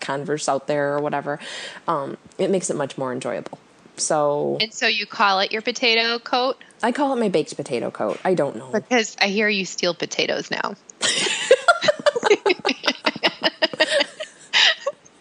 [0.00, 1.38] Converse out there or whatever.
[1.86, 3.58] Um it makes it much more enjoyable.
[4.00, 7.90] So And so you call it your potato coat I call it my baked potato
[7.90, 8.18] coat.
[8.24, 8.70] I don't know.
[8.72, 10.74] because I hear you steal potatoes now.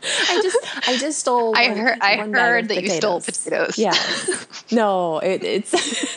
[0.01, 0.57] I just
[0.89, 1.55] I just stole.
[1.55, 3.77] I one- heard I heard that you stole potatoes.
[3.77, 3.93] Yeah.
[4.71, 5.73] No, it, it's.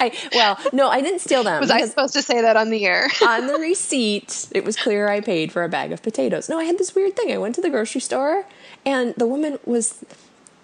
[0.00, 1.60] I well, no, I didn't steal them.
[1.60, 3.06] Was I supposed to say that on the air?
[3.24, 6.48] on the receipt, it was clear I paid for a bag of potatoes.
[6.48, 7.30] No, I had this weird thing.
[7.32, 8.46] I went to the grocery store,
[8.84, 10.04] and the woman was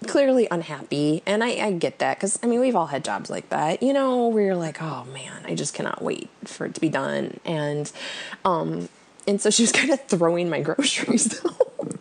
[0.08, 3.48] clearly unhappy, and I, I get that because I mean we've all had jobs like
[3.50, 6.80] that, you know, where you're like, oh man, I just cannot wait for it to
[6.80, 7.90] be done, and
[8.44, 8.88] um,
[9.28, 11.40] and so she was kind of throwing my groceries.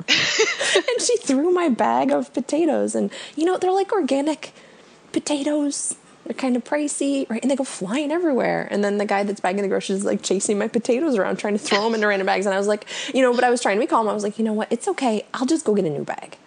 [0.08, 4.54] and she threw my bag of potatoes and you know they're like organic
[5.12, 5.96] potatoes.
[6.24, 7.42] They're kind of pricey right?
[7.42, 8.68] And they go flying everywhere.
[8.70, 11.54] And then the guy that's bagging the groceries is like chasing my potatoes around trying
[11.54, 12.46] to throw them into random bags.
[12.46, 14.08] And i was like you know but i was trying to be calm.
[14.08, 14.72] I was like you know what?
[14.72, 15.26] It's okay.
[15.34, 16.38] I'll just go get a new bag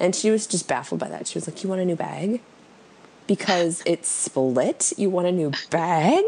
[0.00, 1.26] and she was just baffled by that.
[1.26, 2.40] She was like you want a new bag?
[3.26, 4.92] Because it's split.
[4.96, 6.24] You want a new bag?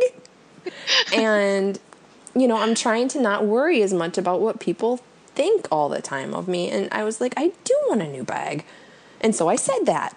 [1.15, 1.79] And
[2.35, 5.01] you know i'm trying to not worry as much about what people
[5.35, 6.71] think all the time of me.
[6.71, 8.65] And i was like i do want a new bag.
[9.21, 10.17] And so i said that.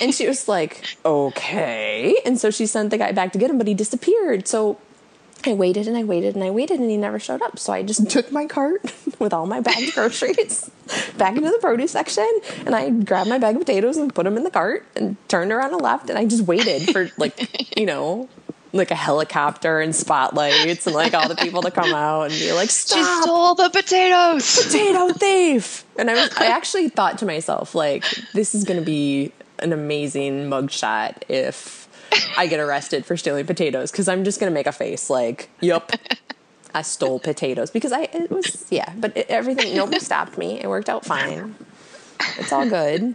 [0.00, 2.16] And she was like okay.
[2.24, 4.46] And so she sent the guy back to get him but he disappeared.
[4.46, 4.78] So
[5.44, 7.82] i waited and i waited and i waited and he never showed up so i
[7.82, 8.82] just took my cart
[9.18, 10.70] with all my bagged groceries
[11.18, 12.28] back into the produce section
[12.64, 15.52] and i grabbed my bag of potatoes and put them in the cart and turned
[15.52, 18.28] around and left and i just waited for like you know
[18.72, 22.52] like a helicopter and spotlights and like all the people to come out and be
[22.52, 22.98] like "Stop!
[22.98, 24.64] She stole the potatoes.
[24.64, 28.84] potato thief and i was i actually thought to myself like this is going to
[28.84, 31.85] be an amazing mugshot if
[32.36, 35.48] i get arrested for stealing potatoes because i'm just going to make a face like
[35.60, 35.90] yep
[36.74, 40.68] i stole potatoes because i it was yeah but it, everything nobody stopped me it
[40.68, 41.54] worked out fine
[42.38, 43.14] it's all good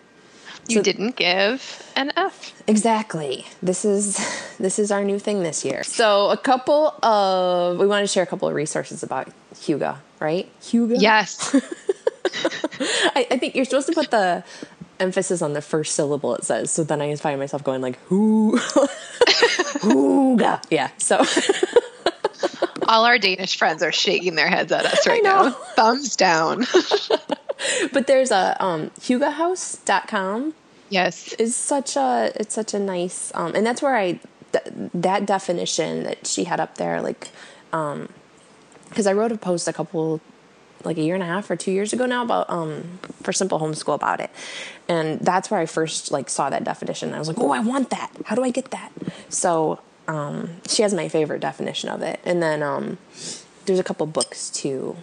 [0.68, 2.54] You So- didn't give an F.
[2.68, 3.46] Exactly.
[3.64, 4.20] This is
[4.60, 5.84] this is our new thing this year.
[5.84, 10.48] So a couple of we want to share a couple of resources about Hygge, right?
[10.62, 11.02] Hygge.
[11.02, 11.56] Yes.
[13.16, 14.44] I, I think you're supposed to put the
[15.02, 16.36] emphasis on the first syllable.
[16.36, 16.72] It says.
[16.72, 18.58] So then I find myself going like who,
[19.82, 20.64] Hygge.
[20.70, 20.90] Yeah.
[20.98, 21.24] So
[22.88, 25.52] All our Danish friends are shaking their heads at us right now.
[25.52, 26.66] Thumbs down.
[27.94, 30.54] but there's a um, HyggeHouse.com
[30.90, 31.34] yes.
[31.34, 34.20] is such a it's such a nice um and that's where i
[34.52, 37.30] th- that definition that she had up there like
[37.72, 38.10] um
[38.90, 40.20] because i wrote a post a couple
[40.86, 43.60] like a year and a half or two years ago now about um for simple
[43.60, 44.32] homeschool about it.
[44.88, 47.14] And that's where i first like saw that definition.
[47.14, 48.12] I was like oh i want that.
[48.26, 48.92] How do i get that?
[49.30, 52.20] So um she has my favorite definition of it.
[52.26, 52.98] And then um
[53.66, 54.98] there's a couple books too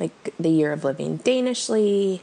[0.00, 2.20] like the year of living danishly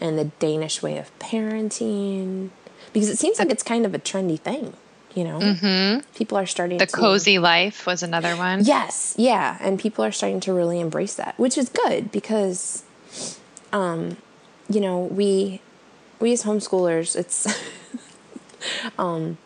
[0.00, 2.50] and the Danish way of parenting
[2.92, 4.74] because it seems like it's kind of a trendy thing,
[5.18, 5.40] you know.
[5.40, 6.00] Mm-hmm.
[6.14, 8.64] People are starting The to cozy life was another one.
[8.64, 12.84] Yes, yeah, and people are starting to really embrace that, which is good because,
[13.72, 14.16] um,
[14.68, 15.60] you know, we
[16.20, 17.48] we as homeschoolers, it's
[18.98, 19.38] um,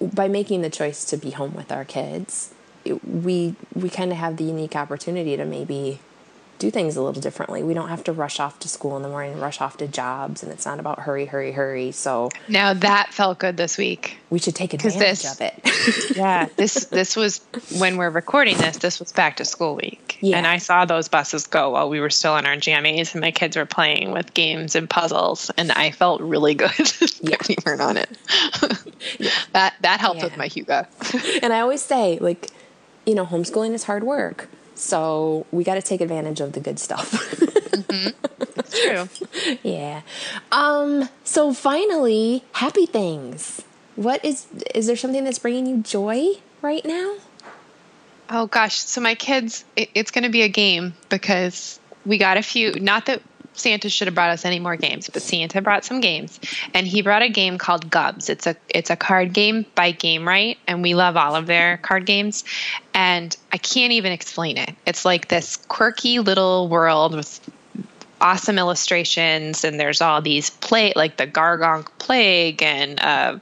[0.00, 2.52] by making the choice to be home with our kids,
[2.84, 6.00] it, we we kind of have the unique opportunity to maybe
[6.58, 7.62] do things a little differently.
[7.62, 10.42] We don't have to rush off to school in the morning, rush off to jobs,
[10.42, 11.92] and it's not about hurry, hurry, hurry.
[11.92, 14.18] So Now that felt good this week.
[14.30, 16.16] we should take advantage this- of it.
[16.16, 16.48] Yeah.
[16.56, 17.40] this this was
[17.78, 20.18] when we're recording this, this was back to school week.
[20.20, 20.36] Yeah.
[20.38, 23.30] And I saw those buses go while we were still in our jammies and my
[23.30, 26.72] kids were playing with games and puzzles and I felt really good
[27.20, 27.36] Yeah.
[27.36, 28.10] that we weren't on it.
[29.18, 29.30] yeah.
[29.52, 30.86] That that helped with my Hugo.
[31.42, 32.50] and I always say, like,
[33.06, 34.48] you know, homeschooling is hard work.
[34.78, 37.12] So we got to take advantage of the good stuff.
[38.68, 39.58] It's true.
[39.62, 40.02] yeah.
[40.52, 41.08] Um.
[41.24, 43.62] So finally, happy things.
[43.96, 47.16] What is is there something that's bringing you joy right now?
[48.30, 52.36] Oh gosh, so my kids, it, it's going to be a game because we got
[52.36, 52.72] a few.
[52.78, 53.22] Not that
[53.58, 56.38] Santa should have brought us any more games, but Santa brought some games,
[56.74, 58.28] and he brought a game called Gubs.
[58.28, 62.06] It's a it's a card game by Gamewright, and we love all of their card
[62.06, 62.44] games.
[62.94, 64.74] And I can't even explain it.
[64.86, 67.40] It's like this quirky little world with
[68.20, 73.38] awesome illustrations, and there's all these play like the Gargonk Plague and uh,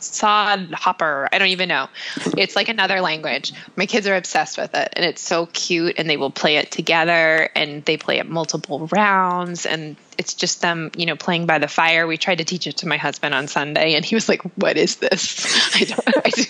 [0.00, 1.28] sod hopper.
[1.32, 1.88] I don't even know.
[2.36, 3.52] It's like another language.
[3.76, 6.70] My kids are obsessed with it and it's so cute and they will play it
[6.70, 11.58] together and they play it multiple rounds and it's just them, you know, playing by
[11.58, 12.06] the fire.
[12.06, 14.76] We tried to teach it to my husband on Sunday and he was like, "What
[14.76, 16.48] is this?" I don't,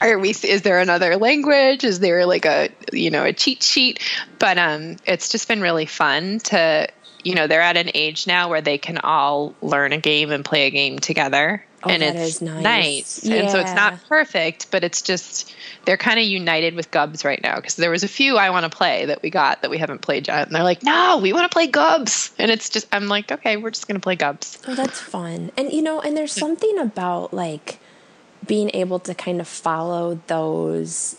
[0.00, 1.84] are we is there another language?
[1.84, 4.00] Is there like a, you know, a cheat sheet?
[4.38, 6.88] But um it's just been really fun to
[7.22, 10.44] you know, they're at an age now where they can all learn a game and
[10.44, 12.62] play a game together Oh, and it's is nice.
[12.62, 13.24] nice.
[13.24, 15.54] And so it's not perfect, but it's just
[15.86, 18.70] they're kind of united with Gubs right now because there was a few I want
[18.70, 21.32] to play that we got that we haven't played yet, and they're like, "No, we
[21.32, 24.58] want to play Gubs," and it's just I'm like, "Okay, we're just gonna play Gubs."
[24.68, 25.52] Oh, that's fun.
[25.56, 27.78] And you know, and there's something about like
[28.46, 31.16] being able to kind of follow those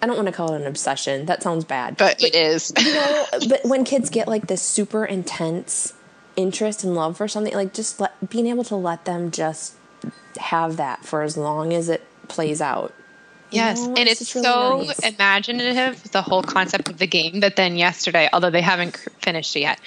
[0.00, 1.26] I don't want to call it an obsession.
[1.26, 1.96] That sounds bad.
[1.96, 2.72] But it is.
[2.78, 5.92] you know, but when kids get like this super intense
[6.38, 9.74] interest and love for something, like just let, being able to let them just
[10.38, 12.94] have that for as long as it plays out.
[13.50, 14.98] Yes, and it's, just really so nice.
[14.98, 17.40] imaginative, the whole concept of the game.
[17.40, 19.80] That then yesterday, although they haven't finished it yet,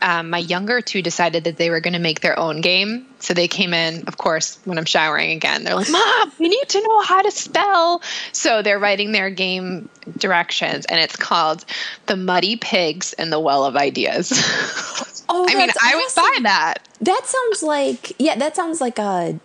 [0.00, 3.06] um, my younger two decided that they were going to make their own game.
[3.18, 5.64] So they came in, of course, when I'm showering again.
[5.64, 9.88] They're like, "Mom, we need to know how to spell." So they're writing their game
[10.16, 11.64] directions, and it's called
[12.06, 14.30] "The Muddy Pigs and the Well of Ideas."
[15.32, 16.88] Oh, I mean, I would buy that.
[17.00, 19.38] That sounds like yeah, that sounds like a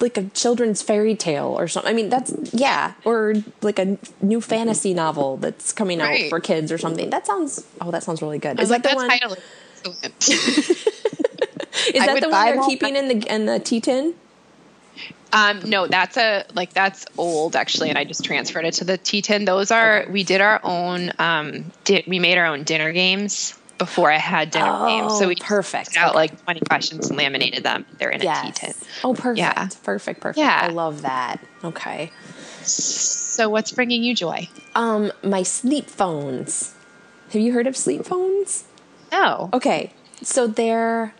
[0.00, 1.90] like a children's fairy tale or something.
[1.90, 6.28] I mean, that's yeah, or like a new fantasy novel that's coming out Right.
[6.28, 7.10] for kids or something.
[7.10, 8.58] That sounds oh, that sounds really good.
[8.60, 9.08] Is that like, the one?
[9.08, 10.88] title is excellent.
[11.94, 14.14] Is I that the one they're keeping in the in the tea tin?
[15.32, 18.98] Um, no, that's a like that's old actually, and I just transferred it to the
[18.98, 19.46] tea tin.
[19.46, 21.12] Those are we did our own.
[21.18, 25.28] Um, di- we made our own dinner games before I had dinner games, so Oh,
[25.28, 25.88] we perfect.
[25.88, 26.18] put out Okay.
[26.18, 27.84] like 20 questions and laminated them.
[27.98, 28.44] They're in a Yes.
[28.46, 28.74] tea tin.
[29.02, 29.38] Oh, perfect.
[29.38, 29.68] Yeah.
[29.82, 30.20] Perfect.
[30.20, 30.38] Perfect.
[30.38, 30.60] Yeah.
[30.62, 31.40] I love that.
[31.64, 32.12] Okay.
[32.62, 34.48] So what's bringing you joy?
[34.76, 36.74] Um, my sleep phones.
[37.32, 38.64] Have you heard of sleep phones?
[39.10, 39.50] No.
[39.52, 41.12] Okay, so they're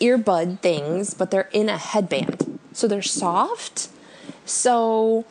[0.00, 2.60] earbud things, but they're in a headband.
[2.72, 3.88] So they're soft.
[4.46, 5.24] So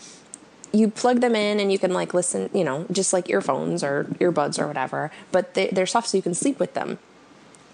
[0.74, 4.06] you plug them in and you can like listen, you know, just like earphones or
[4.20, 6.98] earbuds or whatever, but they, they're soft so you can sleep with them.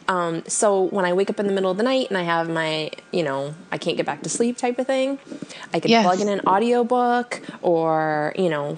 [0.10, 2.50] Um, so when I wake up in the middle of the night and I have
[2.50, 5.18] my, you know, I can't get back to sleep type of thing,
[5.74, 6.04] I can Yes.
[6.04, 8.78] plug in an audiobook or, you know,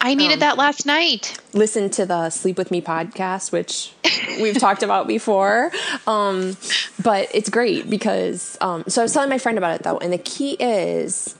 [0.00, 1.38] I needed Um, that last night.
[1.52, 3.92] listen to the Sleep With Me podcast, which
[4.40, 5.70] we've talked about before.
[6.06, 6.56] Um,
[7.02, 10.12] but it's great because, um, so I was telling my friend about it though, and
[10.12, 11.34] the key is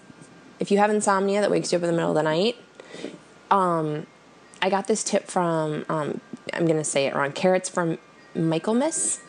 [0.60, 2.56] if you have insomnia that wakes you up in the middle of the night,
[3.50, 4.06] um,
[4.62, 6.20] I got this tip from, um,
[6.52, 7.98] I'm going to say it wrong, Carrots from
[8.34, 9.20] Michaelmas.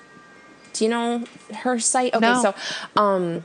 [0.73, 1.23] Do you know
[1.63, 2.13] her site?
[2.13, 2.41] Okay, No.
[2.41, 2.55] so
[3.01, 3.43] um,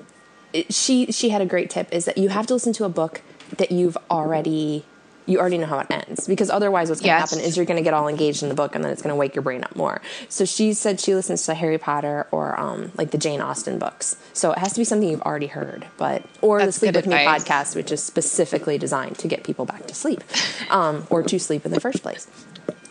[0.53, 2.89] it- she she had a great tip is that you have to listen to a
[2.89, 3.23] book
[3.57, 4.85] that you've already
[5.27, 7.31] you already know how it ends because otherwise what's going to Yes.
[7.31, 9.13] happen is you're going to get all engaged in the book and then it's going
[9.13, 10.01] to wake your brain up more.
[10.29, 14.17] So she said she listens to Harry Potter or um, like the Jane Austen books.
[14.33, 17.15] So it has to be something you've already heard, but or the Sleep with Me
[17.17, 20.23] podcast, which is specifically designed to get people back to sleep
[20.71, 22.27] um, or to sleep in the first place.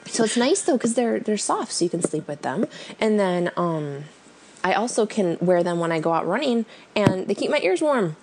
[0.06, 2.66] So it's nice though because they're they're soft, so you can sleep with them.
[3.00, 4.04] And then um,
[4.64, 6.66] I also can wear them when I go out running,
[6.96, 8.16] and they keep my ears warm.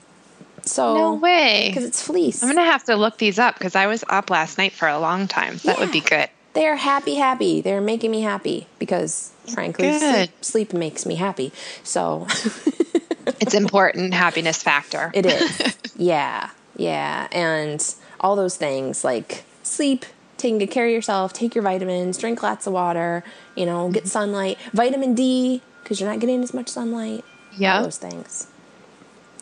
[0.62, 1.68] So No way.
[1.68, 2.42] because it's fleece.
[2.42, 4.98] I'm gonna have to look these up because I was up last night for a
[4.98, 5.58] long time.
[5.64, 6.08] That would be Yeah.
[6.20, 6.28] good.
[6.54, 7.60] They are happy, happy.
[7.60, 11.52] They're making me happy because, frankly, sleep, sleep makes me happy.
[11.84, 12.26] So
[13.40, 15.10] It's important happiness factor.
[15.14, 15.76] it is.
[15.96, 17.84] yeah, yeah, and
[18.20, 20.06] all those things like sleep,
[20.38, 23.22] taking good care of yourself, take your vitamins, drink lots of water.
[23.54, 24.08] You know, get mm-hmm.
[24.08, 27.24] sunlight, vitamin D because you're not getting as much sunlight.
[27.56, 27.78] Yeah.
[27.78, 28.46] all those things.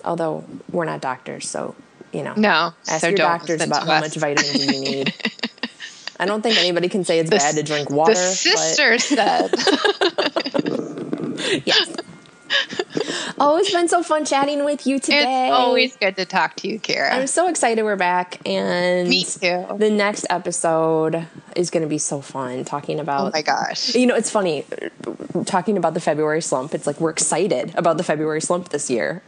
[0.06, 1.74] Although we're not doctors, so
[2.12, 5.14] you know, No, ask so your don't doctors about how much vitamin D you need.
[6.18, 8.14] I don't think anybody can say it's The bad to drink water.
[8.14, 9.50] The but- sister said.
[11.64, 11.94] Yes.
[13.38, 15.46] oh, it's been so fun chatting with you today.
[15.48, 17.14] It's always good to talk to you, Kara.
[17.14, 19.66] I'm so excited we're back, and Me too.
[19.76, 23.28] The next episode is going to be so fun talking about.
[23.28, 23.94] oh my gosh.
[23.94, 24.64] You know, it's funny
[25.44, 26.74] talking about the February slump.
[26.74, 29.22] It's like we're excited about the February slump this year.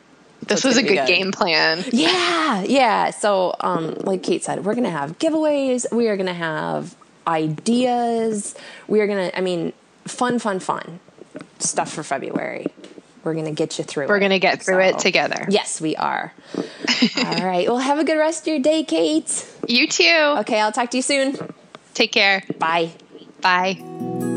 [0.49, 1.85] This was a good, good, game plan.
[1.93, 3.11] Yeah, yeah.
[3.11, 5.91] So, um, like Kate said, we're gonna have giveaways.
[5.93, 6.95] We are gonna have
[7.27, 8.55] ideas.
[8.87, 9.73] We are gonna, I mean,
[10.07, 11.01] fun, fun, fun
[11.59, 12.67] stuff for February.
[13.25, 14.09] We're gonna get you through.
[14.09, 14.21] We're it.
[14.21, 15.47] gonna get through so, it together.
[15.49, 16.33] Yes, we are.
[16.57, 17.67] All right.
[17.69, 19.47] Well, have a good rest of your day, Kate.
[19.67, 20.35] You too.
[20.39, 21.37] Okay, I'll talk to you soon.
[21.95, 22.43] Take care.
[22.59, 22.93] Bye.
[23.41, 24.37] Bye.